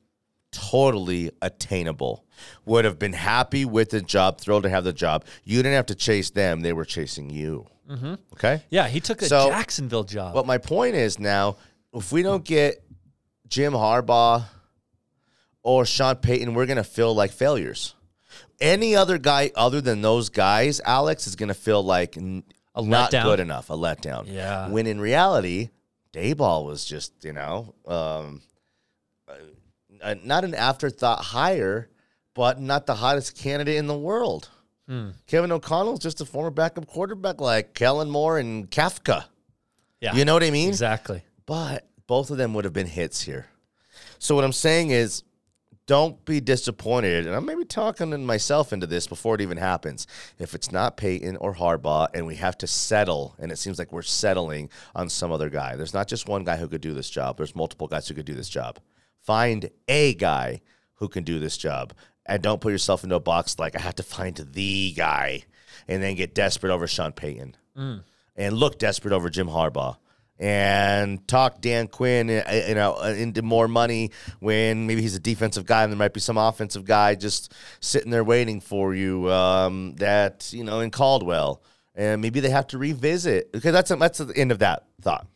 totally 0.51 1.31
attainable. 1.41 2.25
Would 2.65 2.85
have 2.85 2.97
been 2.97 3.13
happy 3.13 3.65
with 3.65 3.89
the 3.89 4.01
job, 4.01 4.39
thrilled 4.39 4.63
to 4.63 4.69
have 4.69 4.83
the 4.83 4.93
job. 4.93 5.25
You 5.43 5.57
didn't 5.57 5.75
have 5.75 5.87
to 5.87 5.95
chase 5.95 6.29
them; 6.29 6.61
they 6.61 6.73
were 6.73 6.85
chasing 6.85 7.29
you. 7.29 7.67
Mm-hmm. 7.89 8.13
Okay. 8.33 8.63
Yeah. 8.69 8.87
He 8.87 8.99
took 8.99 9.21
a 9.21 9.25
So- 9.25 9.49
Jacksonville 9.49 10.03
job. 10.03 10.33
But 10.35 10.45
my 10.45 10.57
point 10.59 10.95
is 10.95 11.17
now, 11.19 11.57
if 11.93 12.11
we 12.11 12.21
don't 12.23 12.43
get 12.43 12.83
Jim 13.47 13.73
Harbaugh 13.73 14.45
or 15.63 15.85
Sean 15.85 16.15
Payton, 16.17 16.53
we're 16.53 16.65
gonna 16.65 16.83
feel 16.83 17.13
like 17.13 17.31
failures. 17.31 17.95
Any 18.61 18.95
other 18.95 19.17
guy 19.17 19.51
other 19.55 19.81
than 19.81 20.01
those 20.01 20.29
guys, 20.29 20.81
Alex, 20.85 21.27
is 21.27 21.35
gonna 21.35 21.53
feel 21.53 21.81
like 21.83 22.17
n- 22.17 22.43
A 22.75 22.81
not 22.81 23.11
letdown? 23.11 23.23
good 23.23 23.39
enough, 23.39 23.69
a 23.69 23.73
letdown. 23.73 24.25
Yeah. 24.27 24.69
When 24.69 24.85
in 24.87 24.99
reality, 24.99 25.69
Daboll 26.13 26.65
was 26.65 26.85
just 26.85 27.13
you 27.23 27.33
know 27.33 27.73
um, 27.87 28.41
uh, 30.01 30.15
not 30.23 30.43
an 30.43 30.55
afterthought 30.55 31.19
hire, 31.23 31.89
but 32.33 32.59
not 32.61 32.85
the 32.85 32.95
hottest 32.95 33.37
candidate 33.37 33.75
in 33.77 33.87
the 33.87 33.97
world. 33.97 34.49
Hmm. 34.87 35.09
Kevin 35.27 35.51
O'Connell's 35.51 35.99
just 35.99 36.19
a 36.21 36.25
former 36.25 36.49
backup 36.49 36.87
quarterback 36.87 37.39
like 37.41 37.73
Kellen 37.73 38.09
Moore 38.09 38.39
and 38.39 38.69
Kafka. 38.71 39.25
yeah. 40.01 40.15
You 40.15 40.25
know 40.25 40.33
what 40.33 40.43
I 40.43 40.49
mean? 40.51 40.69
exactly. 40.69 41.21
But 41.49 41.87
both 42.05 42.29
of 42.29 42.37
them 42.37 42.53
would 42.53 42.63
have 42.65 42.75
been 42.75 42.85
hits 42.85 43.23
here. 43.23 43.47
So 44.19 44.35
what 44.35 44.43
I'm 44.43 44.53
saying 44.53 44.91
is 44.91 45.23
don't 45.87 46.23
be 46.23 46.39
disappointed. 46.39 47.25
And 47.25 47.35
I'm 47.35 47.47
maybe 47.47 47.65
talking 47.65 48.23
myself 48.23 48.71
into 48.71 48.85
this 48.85 49.07
before 49.07 49.33
it 49.33 49.41
even 49.41 49.57
happens. 49.57 50.05
If 50.37 50.53
it's 50.53 50.71
not 50.71 50.95
Payton 50.95 51.37
or 51.37 51.55
Harbaugh 51.55 52.09
and 52.13 52.27
we 52.27 52.35
have 52.35 52.55
to 52.59 52.67
settle, 52.67 53.33
and 53.39 53.51
it 53.51 53.57
seems 53.57 53.79
like 53.79 53.91
we're 53.91 54.03
settling 54.03 54.69
on 54.93 55.09
some 55.09 55.31
other 55.31 55.49
guy. 55.49 55.75
There's 55.75 55.95
not 55.95 56.07
just 56.07 56.29
one 56.29 56.43
guy 56.43 56.55
who 56.57 56.67
could 56.67 56.81
do 56.81 56.93
this 56.93 57.09
job. 57.09 57.37
There's 57.37 57.55
multiple 57.55 57.87
guys 57.87 58.07
who 58.07 58.13
could 58.13 58.27
do 58.27 58.35
this 58.35 58.47
job. 58.47 58.77
Find 59.19 59.71
a 59.87 60.13
guy 60.13 60.61
who 60.97 61.07
can 61.07 61.23
do 61.23 61.39
this 61.39 61.57
job. 61.57 61.93
And 62.27 62.43
don't 62.43 62.61
put 62.61 62.73
yourself 62.73 63.03
into 63.03 63.15
a 63.15 63.19
box 63.19 63.57
like 63.57 63.75
I 63.75 63.81
have 63.81 63.95
to 63.95 64.03
find 64.03 64.35
the 64.35 64.93
guy 64.95 65.45
and 65.87 66.03
then 66.03 66.13
get 66.13 66.35
desperate 66.35 66.71
over 66.71 66.85
Sean 66.85 67.11
Payton 67.11 67.57
mm. 67.75 68.03
and 68.35 68.55
look 68.55 68.77
desperate 68.77 69.15
over 69.15 69.31
Jim 69.31 69.47
Harbaugh 69.47 69.97
and 70.39 71.27
talk 71.27 71.61
Dan 71.61 71.87
Quinn 71.87 72.29
uh, 72.29 72.63
you 72.67 72.75
know 72.75 72.93
uh, 72.93 73.13
into 73.17 73.41
more 73.41 73.67
money 73.67 74.11
when 74.39 74.87
maybe 74.87 75.01
he's 75.01 75.15
a 75.15 75.19
defensive 75.19 75.65
guy 75.65 75.83
and 75.83 75.91
there 75.91 75.97
might 75.97 76.13
be 76.13 76.19
some 76.19 76.37
offensive 76.37 76.85
guy 76.85 77.15
just 77.15 77.53
sitting 77.81 78.11
there 78.11 78.23
waiting 78.23 78.61
for 78.61 78.95
you 78.95 79.29
um, 79.31 79.95
that 79.95 80.51
you 80.53 80.63
know 80.63 80.79
in 80.79 80.91
Caldwell 80.91 81.61
and 81.95 82.21
maybe 82.21 82.39
they 82.39 82.49
have 82.49 82.67
to 82.67 82.77
revisit 82.77 83.51
because 83.51 83.73
that's 83.73 83.89
that's 83.89 84.19
the 84.19 84.35
end 84.37 84.51
of 84.51 84.59
that 84.59 84.85
thought. 85.01 85.27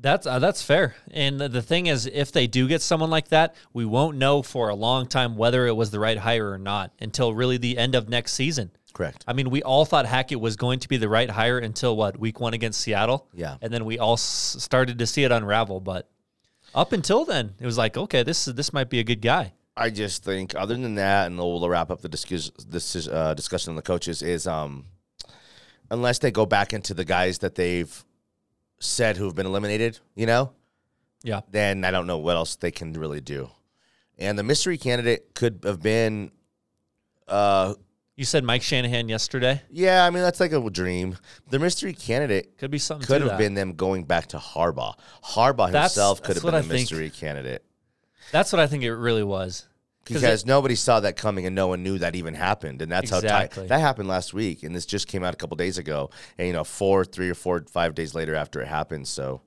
That's 0.00 0.26
uh, 0.26 0.38
that's 0.38 0.62
fair. 0.62 0.96
And 1.12 1.40
the- 1.40 1.62
thing 1.62 1.86
is, 1.86 2.06
if 2.06 2.32
they 2.32 2.46
do 2.46 2.66
get 2.68 2.82
someone 2.82 3.10
like 3.10 3.28
that, 3.28 3.54
we 3.72 3.84
won't 3.84 4.16
know 4.18 4.42
for 4.42 4.68
a 4.68 4.74
long 4.74 5.06
time 5.06 5.36
whether 5.36 5.66
it 5.66 5.76
was 5.76 5.90
the 5.90 6.00
right 6.00 6.18
hire 6.18 6.50
or 6.50 6.58
not 6.58 6.92
until 7.00 7.32
really 7.32 7.56
the 7.56 7.78
end 7.78 7.94
of 7.94 8.08
next 8.08 8.32
season. 8.32 8.70
Correct. 8.92 9.24
I 9.26 9.32
mean, 9.32 9.50
we 9.50 9.62
all 9.62 9.84
thought 9.84 10.06
Hackett 10.06 10.40
was 10.40 10.56
going 10.56 10.78
to 10.80 10.88
be 10.88 10.96
the 10.98 11.08
right 11.08 11.28
hire 11.30 11.58
until 11.58 11.96
what 11.96 12.18
week 12.18 12.38
one 12.38 12.54
against 12.54 12.80
Seattle. 12.80 13.28
Yeah. 13.34 13.56
and 13.62 13.72
then 13.72 13.84
we 13.84 13.98
all 13.98 14.12
s- 14.14 14.56
started 14.60 14.98
to 14.98 15.06
see 15.06 15.24
it 15.24 15.32
unravel. 15.32 15.80
But 15.80 16.08
up 16.74 16.92
until 16.92 17.24
then, 17.24 17.54
it 17.58 17.66
was 17.66 17.76
like, 17.78 17.96
okay, 17.96 18.22
this 18.22 18.46
is 18.46 18.54
this 18.54 18.72
might 18.72 18.90
be 18.90 19.00
a 19.00 19.04
good 19.04 19.20
guy. 19.22 19.52
I 19.76 19.90
just 19.90 20.22
think, 20.22 20.54
other 20.54 20.76
than 20.76 20.94
that, 20.96 21.26
and 21.26 21.36
we'll 21.38 21.68
wrap 21.68 21.90
up 21.90 22.00
the 22.02 22.08
discuss, 22.08 22.52
this 22.68 22.94
is, 22.94 23.08
uh, 23.08 23.34
discussion 23.34 23.70
on 23.70 23.76
the 23.76 23.82
coaches 23.82 24.22
is, 24.22 24.46
um, 24.46 24.84
unless 25.90 26.20
they 26.20 26.30
go 26.30 26.46
back 26.46 26.72
into 26.72 26.94
the 26.94 27.04
guys 27.04 27.38
that 27.38 27.56
they've 27.56 28.04
said 28.80 29.16
who've 29.16 29.34
been 29.34 29.46
eliminated, 29.46 29.98
you 30.14 30.26
know, 30.26 30.52
Yeah, 31.22 31.40
then 31.50 31.84
I 31.84 31.90
don't 31.90 32.06
know 32.06 32.18
what 32.18 32.36
else 32.36 32.56
they 32.56 32.70
can 32.70 32.92
really 32.92 33.20
do. 33.20 33.50
And 34.18 34.38
the 34.38 34.42
mystery 34.42 34.78
candidate 34.78 35.34
could 35.34 35.60
have 35.64 35.82
been, 35.82 36.30
uh, 37.28 37.74
you 38.16 38.24
said 38.24 38.44
Mike 38.44 38.62
Shanahan 38.62 39.08
yesterday. 39.08 39.60
yeah, 39.70 40.04
I 40.04 40.10
mean 40.10 40.22
that's 40.22 40.38
like 40.38 40.52
a 40.52 40.70
dream. 40.70 41.16
The 41.50 41.58
mystery 41.58 41.92
candidate 41.94 42.56
Could 42.58 42.70
be 42.70 42.78
something. 42.78 43.06
could 43.06 43.22
have 43.22 43.30
that. 43.32 43.38
been 43.38 43.54
them 43.54 43.72
going 43.74 44.04
back 44.04 44.26
to 44.28 44.38
Harbaugh. 44.38 44.94
Harbaugh 45.24 45.72
That's- 45.72 45.94
himself 45.94 46.22
could 46.22 46.36
that's 46.36 46.44
have 46.44 46.52
been 46.52 46.52
the 46.52 46.58
I 46.74 46.78
think. 46.78 46.90
mystery 46.90 47.10
candidate. 47.10 47.64
That's 48.30 48.52
what 48.52 48.60
I 48.60 48.66
think 48.68 48.84
it 48.84 48.94
really 48.94 49.24
was. 49.24 49.66
'Cause 50.04 50.20
because 50.20 50.44
nobody 50.46 50.74
saw 50.74 51.00
that 51.00 51.16
coming 51.16 51.46
and 51.46 51.54
no 51.54 51.68
one 51.68 51.82
knew 51.82 51.98
that 51.98 52.14
even 52.14 52.34
happened 52.34 52.82
and 52.82 52.92
that's 52.92 53.10
how 53.10 53.20
tight 53.20 53.50
that 53.52 53.80
happened 53.80 54.08
last 54.08 54.34
week 54.34 54.62
and 54.62 54.74
this 54.74 54.84
just 54.86 55.08
came 55.08 55.24
out 55.24 55.32
a 55.32 55.36
couple 55.36 55.56
days 55.56 55.78
ago 55.78 56.10
and 56.38 56.46
you 56.46 56.52
know 56.52 56.64
four 56.64 57.04
three 57.04 57.30
or 57.30 57.34
four 57.34 57.64
five 57.70 57.94
days 57.94 58.14
later 58.14 58.34
after 58.34 58.60
it 58.60 58.68
happened 58.68 59.08
so 59.08 59.40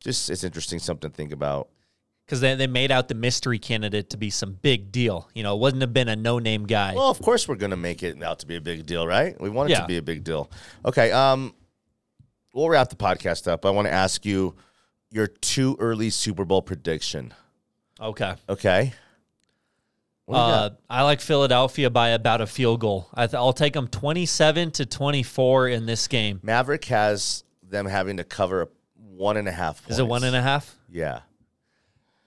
just 0.00 0.30
it's 0.30 0.44
interesting 0.44 0.78
something 0.78 1.10
to 1.10 1.16
think 1.16 1.32
about 1.32 1.68
because 2.24 2.40
they, 2.40 2.54
they 2.54 2.66
made 2.66 2.90
out 2.92 3.08
the 3.08 3.14
mystery 3.14 3.58
candidate 3.58 4.10
to 4.10 4.16
be 4.16 4.30
some 4.30 4.52
big 4.60 4.90
deal. 4.90 5.28
You 5.32 5.44
know, 5.44 5.54
it 5.54 5.60
wouldn't 5.60 5.80
have 5.80 5.92
been 5.92 6.08
a 6.08 6.16
no 6.16 6.40
name 6.40 6.66
guy. 6.66 6.92
well 6.94 7.08
of 7.10 7.20
course 7.20 7.46
we're 7.48 7.54
gonna 7.56 7.76
make 7.76 8.02
it 8.02 8.20
out 8.22 8.38
to 8.40 8.46
be 8.46 8.56
a 8.56 8.60
big 8.60 8.84
deal 8.86 9.06
right 9.06 9.40
we 9.40 9.48
want 9.50 9.70
it 9.70 9.74
Yeah. 9.74 9.80
to 9.82 9.86
be 9.86 9.96
a 9.96 10.02
big 10.02 10.22
deal 10.24 10.50
okay 10.84 11.10
um 11.12 11.54
we'll 12.52 12.68
wrap 12.68 12.88
the 12.90 12.96
podcast 12.96 13.46
up 13.48 13.64
i 13.66 13.70
want 13.70 13.86
to 13.86 13.92
ask 13.92 14.24
you 14.24 14.54
your 15.10 15.26
too 15.26 15.76
early 15.78 16.10
super 16.10 16.44
bowl 16.44 16.62
prediction 16.62 17.32
okay. 18.00 18.34
okay 18.48 18.78
What 18.78 18.90
do 18.90 18.96
you 18.96 19.05
Uh. 20.28 20.70
I 20.90 21.02
like 21.02 21.20
Philadelphia 21.20 21.88
by 21.90 22.08
about 22.10 22.40
a 22.40 22.46
field 22.46 22.80
goal. 22.80 23.08
I 23.14 23.26
th- 23.26 23.34
I'll 23.34 23.52
take 23.52 23.74
them 23.74 23.86
27 23.88 24.72
to 24.72 24.86
24 24.86 25.68
in 25.68 25.86
this 25.86 26.08
game. 26.08 26.40
maverick 26.42 26.84
has 26.86 27.44
them 27.62 27.86
having 27.86 28.16
to 28.16 28.24
cover 28.24 28.68
one 29.14 29.36
and 29.36 29.48
a 29.48 29.52
half 29.52 29.82
points. 29.82 29.92
Is 29.92 29.98
it 29.98 30.06
one 30.06 30.24
and 30.24 30.34
a 30.36 30.42
half? 30.42 30.74
yeah 30.90 31.20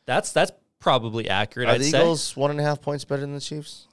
That's 0.05 0.31
that's 0.31 0.51
probably 0.79 1.29
accurate. 1.29 1.67
Are 1.69 1.73
I'd 1.73 1.81
the 1.81 1.85
say. 1.85 1.99
Eagles 1.99 2.35
one 2.37 2.51
and 2.51 2.59
a 2.59 2.63
half 2.63 2.81
points 2.81 3.03
better 3.05 3.21
than 3.21 3.33
the 3.33 3.41
Chiefs? 3.41 3.85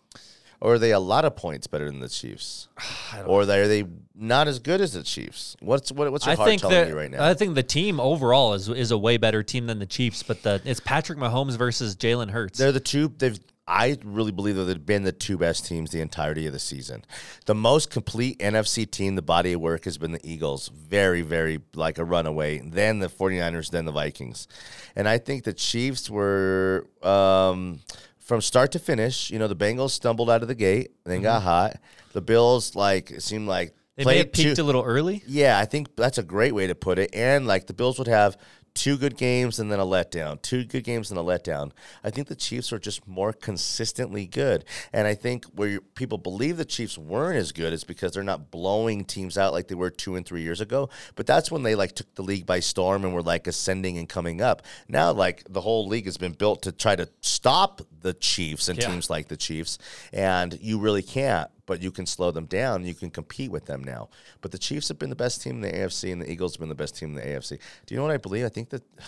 Or 0.58 0.74
are 0.74 0.78
they 0.78 0.92
a 0.92 1.00
lot 1.00 1.26
of 1.26 1.36
points 1.36 1.66
better 1.66 1.84
than 1.86 2.00
the 2.00 2.08
Chiefs? 2.08 2.68
or 3.26 3.42
are 3.42 3.46
they, 3.46 3.60
are 3.60 3.68
they 3.68 3.84
not 4.14 4.48
as 4.48 4.58
good 4.58 4.80
as 4.80 4.92
the 4.94 5.02
Chiefs? 5.02 5.56
What's 5.60 5.92
what, 5.92 6.10
what's 6.10 6.24
your 6.26 6.32
I 6.32 6.36
heart 6.36 6.48
think 6.48 6.62
telling 6.62 6.76
that 6.76 6.88
you 6.88 6.96
right 6.96 7.10
now? 7.10 7.24
I 7.24 7.34
think 7.34 7.54
the 7.54 7.62
team 7.62 8.00
overall 8.00 8.54
is 8.54 8.68
is 8.68 8.90
a 8.92 8.98
way 8.98 9.16
better 9.18 9.42
team 9.42 9.66
than 9.66 9.78
the 9.78 9.86
Chiefs, 9.86 10.22
but 10.22 10.42
the 10.42 10.62
it's 10.64 10.80
Patrick 10.80 11.18
Mahomes 11.18 11.58
versus 11.58 11.96
Jalen 11.96 12.30
Hurts. 12.30 12.58
They're 12.58 12.72
the 12.72 12.80
two. 12.80 13.12
They've. 13.18 13.38
I 13.68 13.98
really 14.04 14.30
believe 14.32 14.56
that 14.56 14.64
they've 14.64 14.86
been 14.86 15.02
the 15.02 15.12
two 15.12 15.36
best 15.36 15.66
teams 15.66 15.90
the 15.90 16.00
entirety 16.00 16.46
of 16.46 16.52
the 16.52 16.58
season. 16.58 17.04
The 17.46 17.54
most 17.54 17.90
complete 17.90 18.38
NFC 18.38 18.88
team, 18.88 19.16
the 19.16 19.22
body 19.22 19.54
of 19.54 19.60
work 19.60 19.84
has 19.84 19.98
been 19.98 20.12
the 20.12 20.20
Eagles. 20.22 20.68
Very, 20.68 21.22
very 21.22 21.60
like 21.74 21.98
a 21.98 22.04
runaway. 22.04 22.58
Then 22.60 23.00
the 23.00 23.08
49ers, 23.08 23.70
then 23.70 23.84
the 23.84 23.92
Vikings. 23.92 24.46
And 24.94 25.08
I 25.08 25.18
think 25.18 25.42
the 25.44 25.52
Chiefs 25.52 26.08
were 26.08 26.86
um, 27.02 27.80
from 28.20 28.40
start 28.40 28.70
to 28.72 28.78
finish. 28.78 29.30
You 29.30 29.40
know, 29.40 29.48
the 29.48 29.56
Bengals 29.56 29.90
stumbled 29.90 30.30
out 30.30 30.42
of 30.42 30.48
the 30.48 30.54
gate, 30.54 30.92
and 31.04 31.12
then 31.12 31.22
got 31.22 31.42
hot. 31.42 31.76
The 32.12 32.22
Bills 32.22 32.76
like 32.76 33.10
it 33.10 33.22
seemed 33.22 33.48
like 33.48 33.74
they 33.96 34.04
may 34.04 34.18
have 34.18 34.32
peaked 34.32 34.56
two- 34.56 34.62
a 34.62 34.64
little 34.64 34.84
early. 34.84 35.22
yeah, 35.26 35.58
I 35.58 35.64
think 35.64 35.96
that's 35.96 36.18
a 36.18 36.22
great 36.22 36.54
way 36.54 36.68
to 36.68 36.74
put 36.76 36.98
it. 37.00 37.10
And 37.14 37.46
like 37.46 37.66
the 37.66 37.74
Bills 37.74 37.98
would 37.98 38.08
have 38.08 38.36
two 38.76 38.96
good 38.96 39.16
games 39.16 39.58
and 39.58 39.72
then 39.72 39.80
a 39.80 39.84
letdown, 39.84 40.40
two 40.40 40.64
good 40.64 40.84
games 40.84 41.10
and 41.10 41.18
a 41.18 41.22
letdown. 41.22 41.72
I 42.04 42.10
think 42.10 42.28
the 42.28 42.36
Chiefs 42.36 42.72
are 42.72 42.78
just 42.78 43.08
more 43.08 43.32
consistently 43.32 44.26
good. 44.26 44.64
And 44.92 45.08
I 45.08 45.14
think 45.14 45.46
where 45.46 45.80
people 45.80 46.18
believe 46.18 46.58
the 46.58 46.64
Chiefs 46.64 46.96
weren't 46.96 47.36
as 47.38 47.50
good 47.50 47.72
is 47.72 47.82
because 47.82 48.12
they're 48.12 48.22
not 48.22 48.50
blowing 48.50 49.04
teams 49.04 49.36
out 49.36 49.52
like 49.52 49.66
they 49.68 49.74
were 49.74 49.90
two 49.90 50.14
and 50.14 50.24
three 50.24 50.42
years 50.42 50.60
ago. 50.60 50.88
But 51.16 51.26
that's 51.26 51.50
when 51.50 51.62
they 51.64 51.74
like 51.74 51.92
took 51.92 52.14
the 52.14 52.22
league 52.22 52.46
by 52.46 52.60
storm 52.60 53.04
and 53.04 53.12
were 53.12 53.22
like 53.22 53.46
ascending 53.46 53.98
and 53.98 54.08
coming 54.08 54.40
up. 54.40 54.62
Now, 54.88 55.10
like 55.12 55.42
the 55.48 55.62
whole 55.62 55.88
league 55.88 56.04
has 56.04 56.18
been 56.18 56.32
built 56.34 56.62
to 56.62 56.72
try 56.72 56.94
to 56.94 57.08
stop 57.22 57.80
the 58.02 58.14
Chiefs 58.14 58.68
and 58.68 58.78
Yeah. 58.78 58.90
teams 58.90 59.10
like 59.10 59.28
the 59.28 59.36
Chiefs, 59.36 59.78
and 60.12 60.58
you 60.60 60.78
really 60.78 61.02
can't. 61.02 61.50
But 61.66 61.82
you 61.82 61.90
can 61.90 62.06
slow 62.06 62.30
them 62.30 62.46
down. 62.46 62.84
You 62.84 62.94
can 62.94 63.10
compete 63.10 63.50
with 63.50 63.64
them 63.66 63.82
now. 63.82 64.08
But 64.40 64.52
the 64.52 64.58
Chiefs 64.58 64.86
have 64.86 65.00
been 65.00 65.10
the 65.10 65.16
best 65.16 65.42
team 65.42 65.56
in 65.56 65.60
the 65.62 65.76
AFC, 65.76 66.12
and 66.12 66.22
the 66.22 66.30
Eagles 66.30 66.54
have 66.54 66.60
been 66.60 66.68
the 66.68 66.76
best 66.76 66.96
team 66.96 67.08
in 67.08 67.14
the 67.16 67.26
AFC. 67.26 67.58
Do 67.86 67.92
you 67.92 67.96
know 67.96 68.06
what 68.06 68.12
I 68.14 68.18
believe? 68.18 68.44
I 68.44 68.48
think 68.50 68.65
that 68.70 68.82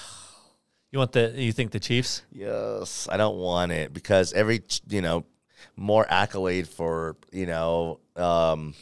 You 0.90 0.98
want 0.98 1.12
the 1.12 1.34
you 1.36 1.52
think 1.52 1.72
the 1.72 1.80
Chiefs? 1.80 2.22
yes, 2.32 3.08
I 3.12 3.18
don't 3.18 3.36
want 3.36 3.72
it 3.72 3.92
because 3.92 4.32
every 4.32 4.62
you 4.88 5.02
know 5.02 5.26
more 5.76 6.06
accolade 6.08 6.66
for 6.66 7.16
you 7.30 7.44
know 7.44 8.00
um, 8.16 8.74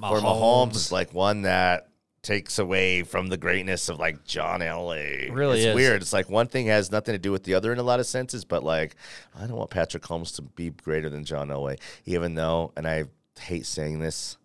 for 0.00 0.20
Mahomes 0.20 0.74
is 0.74 0.90
like 0.90 1.14
one 1.14 1.42
that 1.42 1.88
takes 2.22 2.58
away 2.58 3.04
from 3.04 3.28
the 3.28 3.36
greatness 3.36 3.88
of 3.88 4.00
like 4.00 4.24
John 4.24 4.60
Elway. 4.60 5.32
Really 5.32 5.58
it's 5.58 5.66
is. 5.66 5.74
weird. 5.76 6.02
It's 6.02 6.12
like 6.12 6.28
one 6.28 6.48
thing 6.48 6.66
has 6.66 6.90
nothing 6.90 7.14
to 7.14 7.18
do 7.18 7.30
with 7.30 7.44
the 7.44 7.54
other 7.54 7.72
in 7.72 7.78
a 7.78 7.84
lot 7.84 8.00
of 8.00 8.06
senses, 8.06 8.44
but 8.44 8.64
like 8.64 8.96
I 9.38 9.46
don't 9.46 9.56
want 9.56 9.70
Patrick 9.70 10.04
Holmes 10.04 10.32
to 10.32 10.42
be 10.42 10.70
greater 10.70 11.08
than 11.08 11.24
John 11.24 11.48
Elway, 11.48 11.78
even 12.04 12.34
though, 12.34 12.72
and 12.76 12.86
I 12.86 13.04
hate 13.40 13.64
saying 13.64 14.00
this, 14.00 14.36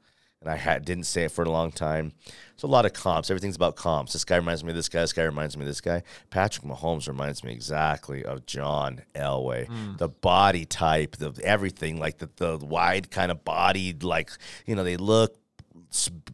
and 0.43 0.51
I 0.51 0.57
had, 0.57 0.85
didn't 0.85 1.05
say 1.05 1.23
it 1.23 1.31
for 1.31 1.43
a 1.43 1.50
long 1.50 1.71
time. 1.71 2.13
It's 2.53 2.63
a 2.63 2.67
lot 2.67 2.85
of 2.85 2.93
comps. 2.93 3.29
Everything's 3.29 3.55
about 3.55 3.75
comps. 3.75 4.13
This 4.13 4.25
guy 4.25 4.35
reminds 4.35 4.63
me 4.63 4.69
of 4.69 4.75
this 4.75 4.89
guy. 4.89 5.01
This 5.01 5.13
guy 5.13 5.23
reminds 5.23 5.57
me 5.57 5.63
of 5.63 5.67
this 5.67 5.81
guy. 5.81 6.03
Patrick 6.29 6.65
Mahomes 6.65 7.07
reminds 7.07 7.43
me 7.43 7.51
exactly 7.51 8.23
of 8.23 8.45
John 8.45 9.01
Elway. 9.15 9.67
Hmm. 9.67 9.95
The 9.97 10.09
body 10.09 10.65
type, 10.65 11.17
the 11.17 11.33
everything, 11.43 11.97
like 11.97 12.19
the, 12.19 12.29
the 12.35 12.57
wide 12.57 13.09
kind 13.09 13.31
of 13.31 13.43
bodied, 13.43 14.03
like, 14.03 14.29
you 14.65 14.75
know, 14.75 14.83
they 14.83 14.97
look 14.97 15.38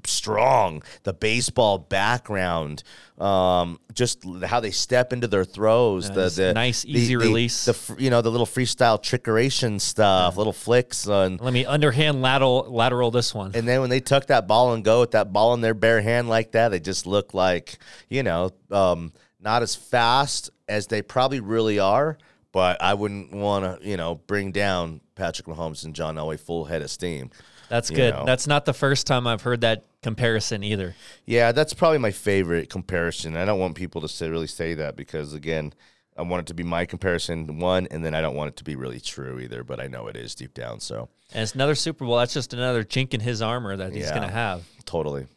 strong. 0.06 0.84
The 1.04 1.14
baseball 1.14 1.78
background, 1.78 2.84
um, 3.18 3.80
just 3.94 4.24
how 4.46 4.60
they 4.60 4.72
step 4.72 5.14
into 5.14 5.28
their 5.28 5.46
throws. 5.46 6.10
Yeah, 6.10 6.16
the, 6.16 6.30
the 6.30 6.54
nice, 6.54 6.86
easy 6.86 7.16
the- 7.16 7.26
release. 7.26 7.66
The, 7.66 7.96
you 7.98 8.10
know 8.10 8.22
the 8.22 8.32
little 8.32 8.46
freestyle 8.46 9.02
trickeration 9.02 9.80
stuff, 9.80 10.38
little 10.38 10.54
flicks 10.54 11.08
on. 11.08 11.38
Let 11.38 11.54
me 11.54 11.66
underhand 11.66 12.22
lateral 12.22 12.66
lateral 12.70 13.12
this 13.12 13.34
one. 13.34 13.52
And 13.54 13.68
then 13.68 13.82
when 13.82 13.90
they 13.90 14.00
tuck 14.00 14.28
that 14.28 14.48
ball 14.48 14.74
and 14.74 14.84
go 14.84 15.02
with 15.02 15.12
that 15.12 15.34
ball 15.34 15.54
in 15.54 15.62
their 15.62 15.74
bare 15.74 16.02
hand 16.02 16.30
like 16.30 16.52
that, 16.54 16.70
they 16.70 16.80
just 16.80 17.06
look 17.06 17.34
like, 17.34 17.78
you 18.10 18.24
know, 18.24 18.52
um, 18.72 19.14
not 19.40 19.62
as 19.62 19.76
fast 19.76 20.50
as 20.68 20.88
they 20.88 21.02
probably 21.02 21.40
really 21.40 21.80
are. 21.80 22.18
But 22.52 22.82
I 22.82 22.96
wouldn't 22.96 23.32
want 23.32 23.82
to, 23.82 23.88
you 23.88 23.96
know, 23.96 24.16
bring 24.16 24.52
down 24.52 25.02
Patrick 25.14 25.46
Mahomes 25.48 25.86
and 25.86 25.94
John 25.94 26.16
Elway 26.16 26.40
full 26.40 26.66
head 26.66 26.82
of 26.82 26.90
steam. 26.90 27.30
That's 27.70 27.90
good. 27.90 28.14
know. 28.14 28.26
That's 28.26 28.48
not 28.48 28.66
the 28.66 28.74
first 28.74 29.08
time 29.08 29.26
I've 29.28 29.42
heard 29.44 29.62
that 29.62 29.86
comparison 30.04 30.64
either. 30.64 30.96
Yeah, 31.26 31.52
that's 31.52 31.74
probably 31.74 32.00
my 32.00 32.12
favorite 32.12 32.70
comparison. 32.70 33.38
I 33.38 33.46
don't 33.46 33.60
want 33.60 33.76
people 33.76 34.02
to 34.02 34.08
say, 34.08 34.30
really 34.30 34.48
say 34.48 34.74
that 34.76 34.96
because, 34.96 35.34
again, 35.34 35.74
I 36.18 36.24
want 36.24 36.42
it 36.42 36.48
to 36.48 36.54
be 36.54 36.64
my 36.64 36.86
comparison, 36.86 37.60
one, 37.60 37.88
and 37.92 38.04
then 38.04 38.14
I 38.14 38.22
don't 38.22 38.36
want 38.36 38.50
it 38.50 38.56
to 38.58 38.64
be 38.64 38.76
really 38.76 39.00
true 39.00 39.40
either, 39.40 39.64
but 39.64 39.80
I 39.80 39.88
know 39.88 40.08
it 40.08 40.18
is 40.18 40.36
deep 40.36 40.54
down. 40.54 40.80
So, 40.82 41.08
And 41.34 41.44
it's 41.44 41.56
another 41.56 41.76
Super 41.76 42.06
Bowl. 42.06 42.18
That's 42.18 42.34
just 42.34 42.54
another 42.54 42.84
chink 42.84 43.14
in 43.14 43.20
his 43.22 43.42
armor 43.42 43.78
that 43.78 43.94
he's 43.94 44.06
Yeah. 44.06 44.16
going 44.16 44.28
to 44.28 44.34
have. 44.34 44.64
totally. 44.86 45.28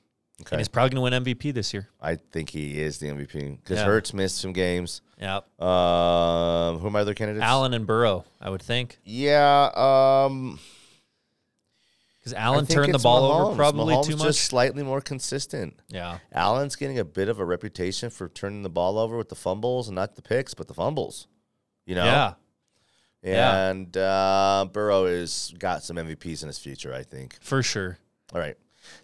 Okay. 0.40 0.56
And 0.56 0.60
he's 0.60 0.66
probably 0.68 0.96
going 0.96 1.12
to 1.12 1.16
win 1.18 1.36
MVP 1.36 1.52
this 1.54 1.72
year. 1.72 1.88
I 2.00 2.16
think 2.16 2.50
he 2.50 2.80
is 2.80 2.98
the 2.98 3.06
MVP 3.10 3.58
because 3.62 3.78
Yeah. 3.78 3.84
Hurts 3.84 4.12
missed 4.12 4.38
some 4.38 4.52
games. 4.52 5.02
Yeah. 5.20 5.36
Um, 5.60 6.78
who 6.78 6.86
are 6.88 6.90
my 6.90 7.00
other 7.00 7.14
candidates? 7.14 7.44
Allen 7.44 7.74
and 7.74 7.86
Burrow, 7.86 8.24
I 8.40 8.50
would 8.50 8.62
think. 8.62 8.98
Yeah. 9.04 9.70
Um, 9.76 10.58
Because 12.22 12.34
Allen 12.34 12.66
turned 12.66 12.94
the 12.94 13.00
ball 13.00 13.28
Mahomes. 13.28 13.46
over 13.48 13.56
probably 13.56 13.94
Mahomes 13.94 14.06
too 14.06 14.16
much. 14.16 14.26
Just 14.28 14.44
slightly 14.44 14.84
more 14.84 15.00
consistent. 15.00 15.80
yeah. 15.88 16.18
Allen's 16.32 16.76
getting 16.76 17.00
a 17.00 17.04
bit 17.04 17.28
of 17.28 17.40
a 17.40 17.44
reputation 17.44 18.10
for 18.10 18.28
turning 18.28 18.62
the 18.62 18.70
ball 18.70 18.96
over 18.96 19.16
with 19.16 19.28
the 19.28 19.34
fumbles 19.34 19.88
and 19.88 19.96
not 19.96 20.14
the 20.14 20.22
picks, 20.22 20.54
but 20.54 20.68
the 20.68 20.74
fumbles. 20.74 21.26
You 21.84 21.96
know. 21.96 22.04
Yeah. 22.04 22.34
Yeah. 23.24 23.66
And 23.70 23.96
uh, 23.96 24.66
Burrow 24.72 25.06
has 25.06 25.52
got 25.58 25.82
some 25.82 25.96
MVPs 25.96 26.42
in 26.42 26.48
his 26.48 26.58
future, 26.58 26.94
I 26.94 27.02
think. 27.02 27.38
For 27.40 27.62
sure. 27.62 27.98
All 28.32 28.40
right. 28.40 28.56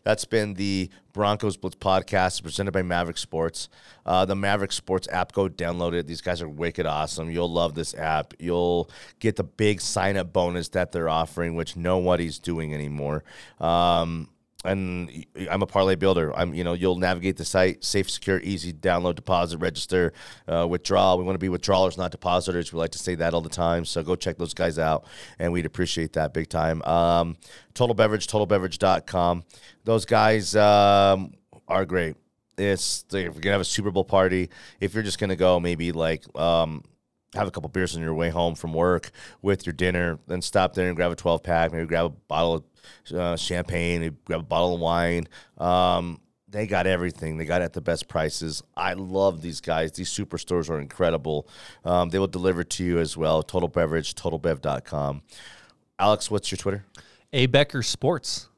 That's 0.04 0.24
been 0.24 0.54
the 0.54 0.90
Broncos 1.12 1.56
Blitz 1.56 1.76
podcast 1.76 2.42
presented 2.42 2.72
by 2.72 2.82
Maverick 2.82 3.18
Sports. 3.18 3.68
Uh, 4.06 4.24
the 4.24 4.36
Maverick 4.36 4.72
Sports 4.72 5.08
app, 5.10 5.32
go 5.32 5.48
download 5.48 5.92
it. 5.94 6.06
These 6.06 6.20
guys 6.20 6.40
are 6.40 6.48
wicked 6.48 6.86
awesome. 6.86 7.30
You'll 7.30 7.50
love 7.50 7.74
this 7.74 7.94
app. 7.94 8.34
You'll 8.38 8.90
get 9.18 9.36
the 9.36 9.44
big 9.44 9.80
sign 9.80 10.16
up 10.16 10.32
bonus 10.32 10.68
that 10.70 10.92
they're 10.92 11.08
offering, 11.08 11.54
which 11.54 11.76
nobody's 11.76 12.38
doing 12.38 12.72
anymore. 12.72 13.24
Um, 13.60 14.28
and 14.64 15.24
I'm 15.48 15.62
a 15.62 15.66
parlay 15.66 15.94
builder. 15.94 16.36
I'm, 16.36 16.52
you 16.52 16.64
know, 16.64 16.72
you'll 16.72 16.96
navigate 16.96 17.36
the 17.36 17.44
site, 17.44 17.84
safe, 17.84 18.10
secure, 18.10 18.40
easy, 18.40 18.72
download, 18.72 19.14
deposit, 19.14 19.58
register, 19.58 20.12
uh, 20.48 20.66
withdraw. 20.66 21.14
We 21.14 21.22
want 21.22 21.36
to 21.36 21.38
be 21.40 21.48
withdrawers, 21.48 21.96
not 21.96 22.10
depositors. 22.10 22.72
We 22.72 22.78
like 22.80 22.90
to 22.90 22.98
say 22.98 23.14
that 23.16 23.34
all 23.34 23.40
the 23.40 23.48
time. 23.48 23.84
So 23.84 24.02
go 24.02 24.16
check 24.16 24.36
those 24.36 24.54
guys 24.54 24.76
out, 24.78 25.04
and 25.38 25.52
we'd 25.52 25.66
appreciate 25.66 26.14
that 26.14 26.34
big 26.34 26.48
time. 26.48 26.82
Um, 26.82 27.36
Total 27.74 27.94
Beverage, 27.94 28.26
totalbeverage.com. 28.26 29.44
Those 29.84 30.04
guys 30.04 30.56
um, 30.56 31.34
are 31.68 31.84
great. 31.84 32.16
It's 32.56 33.04
if 33.12 33.12
you're 33.12 33.30
gonna 33.30 33.52
have 33.52 33.60
a 33.60 33.64
Super 33.64 33.92
Bowl 33.92 34.04
party, 34.04 34.50
if 34.80 34.92
you're 34.92 35.04
just 35.04 35.20
gonna 35.20 35.36
go, 35.36 35.60
maybe 35.60 35.92
like 35.92 36.24
um, 36.36 36.82
have 37.34 37.46
a 37.46 37.50
couple 37.50 37.68
beers 37.68 37.94
on 37.94 38.02
your 38.02 38.14
way 38.14 38.30
home 38.30 38.54
from 38.54 38.72
work 38.72 39.10
with 39.42 39.66
your 39.66 39.72
dinner, 39.72 40.18
then 40.26 40.40
stop 40.40 40.74
there 40.74 40.88
and 40.88 40.96
grab 40.96 41.12
a 41.12 41.16
12 41.16 41.42
pack, 41.42 41.72
maybe 41.72 41.86
grab 41.86 42.06
a 42.06 42.08
bottle 42.08 42.54
of 42.54 43.14
uh, 43.14 43.36
champagne, 43.36 44.00
maybe 44.00 44.16
grab 44.24 44.40
a 44.40 44.44
bottle 44.44 44.74
of 44.74 44.80
wine. 44.80 45.28
Um, 45.58 46.20
they 46.50 46.66
got 46.66 46.86
everything. 46.86 47.36
They 47.36 47.44
got 47.44 47.60
it 47.60 47.66
at 47.66 47.72
the 47.74 47.82
best 47.82 48.08
prices. 48.08 48.62
I 48.74 48.94
love 48.94 49.42
these 49.42 49.60
guys. 49.60 49.92
These 49.92 50.10
superstores 50.10 50.70
are 50.70 50.80
incredible. 50.80 51.46
Um, 51.84 52.08
they 52.08 52.18
will 52.18 52.26
deliver 52.26 52.64
to 52.64 52.84
you 52.84 52.98
as 52.98 53.16
well. 53.16 53.42
Total 53.42 53.68
Beverage, 53.68 54.14
totalbev.com. 54.14 55.22
Alex, 55.98 56.30
what's 56.30 56.50
your 56.50 56.56
Twitter? 56.56 56.86
A 57.34 57.46
Becker 57.46 57.82
Sports. 57.82 58.48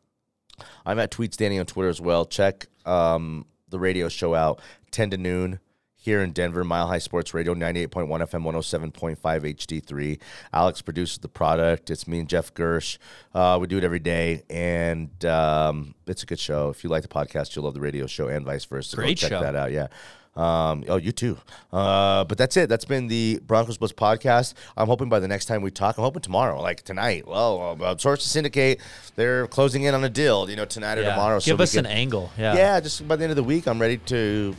I'm 0.86 0.98
at 0.98 1.10
Tweets 1.10 1.36
Danny 1.36 1.58
on 1.58 1.66
Twitter 1.66 1.88
as 1.88 2.00
well. 2.00 2.24
Check 2.24 2.66
um, 2.86 3.46
the 3.70 3.80
radio 3.80 4.08
show 4.08 4.34
out 4.34 4.60
10 4.92 5.10
to 5.10 5.16
noon 5.16 5.58
here 6.02 6.22
in 6.22 6.32
Denver, 6.32 6.64
Mile 6.64 6.86
High 6.86 6.98
Sports 6.98 7.34
Radio, 7.34 7.54
98.1 7.54 8.08
FM, 8.08 8.42
107.5 8.42 9.18
HD3. 9.20 10.18
Alex 10.52 10.80
produces 10.80 11.18
the 11.18 11.28
product. 11.28 11.90
It's 11.90 12.08
me 12.08 12.20
and 12.20 12.28
Jeff 12.28 12.54
Gersh. 12.54 12.96
Uh, 13.34 13.58
we 13.60 13.66
do 13.66 13.76
it 13.76 13.84
every 13.84 13.98
day, 13.98 14.42
and 14.48 15.24
um, 15.26 15.94
it's 16.06 16.22
a 16.22 16.26
good 16.26 16.38
show. 16.38 16.70
If 16.70 16.82
you 16.82 16.90
like 16.90 17.02
the 17.02 17.08
podcast, 17.08 17.54
you'll 17.54 17.66
love 17.66 17.74
the 17.74 17.80
radio 17.80 18.06
show, 18.06 18.28
and 18.28 18.46
vice 18.46 18.64
versa. 18.64 18.96
Go 18.96 19.02
Great 19.02 19.18
check 19.18 19.28
show. 19.30 19.40
that 19.40 19.54
out. 19.54 19.72
Yeah. 19.72 19.88
Um, 20.36 20.84
oh, 20.88 20.96
you 20.96 21.12
too. 21.12 21.36
Uh, 21.72 22.24
but 22.24 22.38
that's 22.38 22.56
it. 22.56 22.68
That's 22.70 22.84
been 22.86 23.08
the 23.08 23.40
Broncos 23.46 23.76
Blitz 23.76 23.92
podcast. 23.92 24.54
I'm 24.76 24.86
hoping 24.86 25.08
by 25.10 25.18
the 25.18 25.28
next 25.28 25.46
time 25.46 25.60
we 25.60 25.70
talk, 25.70 25.98
I'm 25.98 26.04
hoping 26.04 26.22
tomorrow, 26.22 26.62
like 26.62 26.82
tonight. 26.82 27.26
Well, 27.26 27.76
uh, 27.82 27.96
Sources 27.98 28.30
Syndicate, 28.30 28.80
they're 29.16 29.48
closing 29.48 29.82
in 29.82 29.94
on 29.94 30.02
a 30.04 30.08
deal, 30.08 30.48
you 30.48 30.56
know, 30.56 30.64
tonight 30.64 30.98
or 30.98 31.02
tomorrow. 31.04 31.40
Give 31.40 31.58
we 31.58 31.64
us 31.64 31.72
can- 31.74 31.84
an 31.84 31.92
angle. 31.92 32.30
Yeah. 32.38 32.54
yeah, 32.54 32.80
just 32.80 33.06
by 33.06 33.16
the 33.16 33.24
end 33.24 33.32
of 33.32 33.36
the 33.36 33.44
week, 33.44 33.66
I'm 33.66 33.80
ready 33.80 33.98
to, 33.98 34.54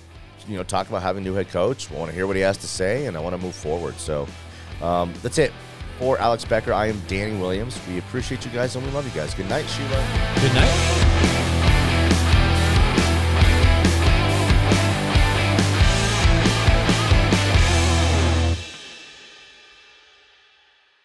you 0.48 0.58
know, 0.58 0.64
talk 0.64 0.90
about 0.90 1.02
having 1.02 1.24
a 1.24 1.24
new 1.24 1.34
head 1.34 1.50
coach. 1.50 1.92
I 1.92 1.96
want 1.96 2.10
to 2.10 2.16
hear 2.16 2.28
what 2.28 2.36
he 2.36 2.42
has 2.42 2.58
to 2.58 2.68
say, 2.68 3.06
and 3.06 3.16
I 3.18 3.20
want 3.20 3.36
to 3.36 3.42
move 3.42 3.56
forward. 3.56 3.96
So 3.98 4.28
um, 4.82 5.14
that's 5.22 5.38
it. 5.38 5.54
For 6.00 6.18
Alex 6.20 6.46
Becker, 6.46 6.74
I 6.74 6.88
am 6.88 7.00
Danny 7.08 7.40
Williams. 7.40 7.80
We 7.88 8.00
appreciate 8.00 8.44
you 8.44 8.52
guys, 8.52 8.76
and 8.76 8.86
we 8.86 8.92
love 8.92 9.06
you 9.06 9.14
guys. 9.14 9.34
Good 9.34 9.50
night, 9.50 9.66
Sheila. 9.68 10.34
Good 10.42 10.54
night. 10.56 11.11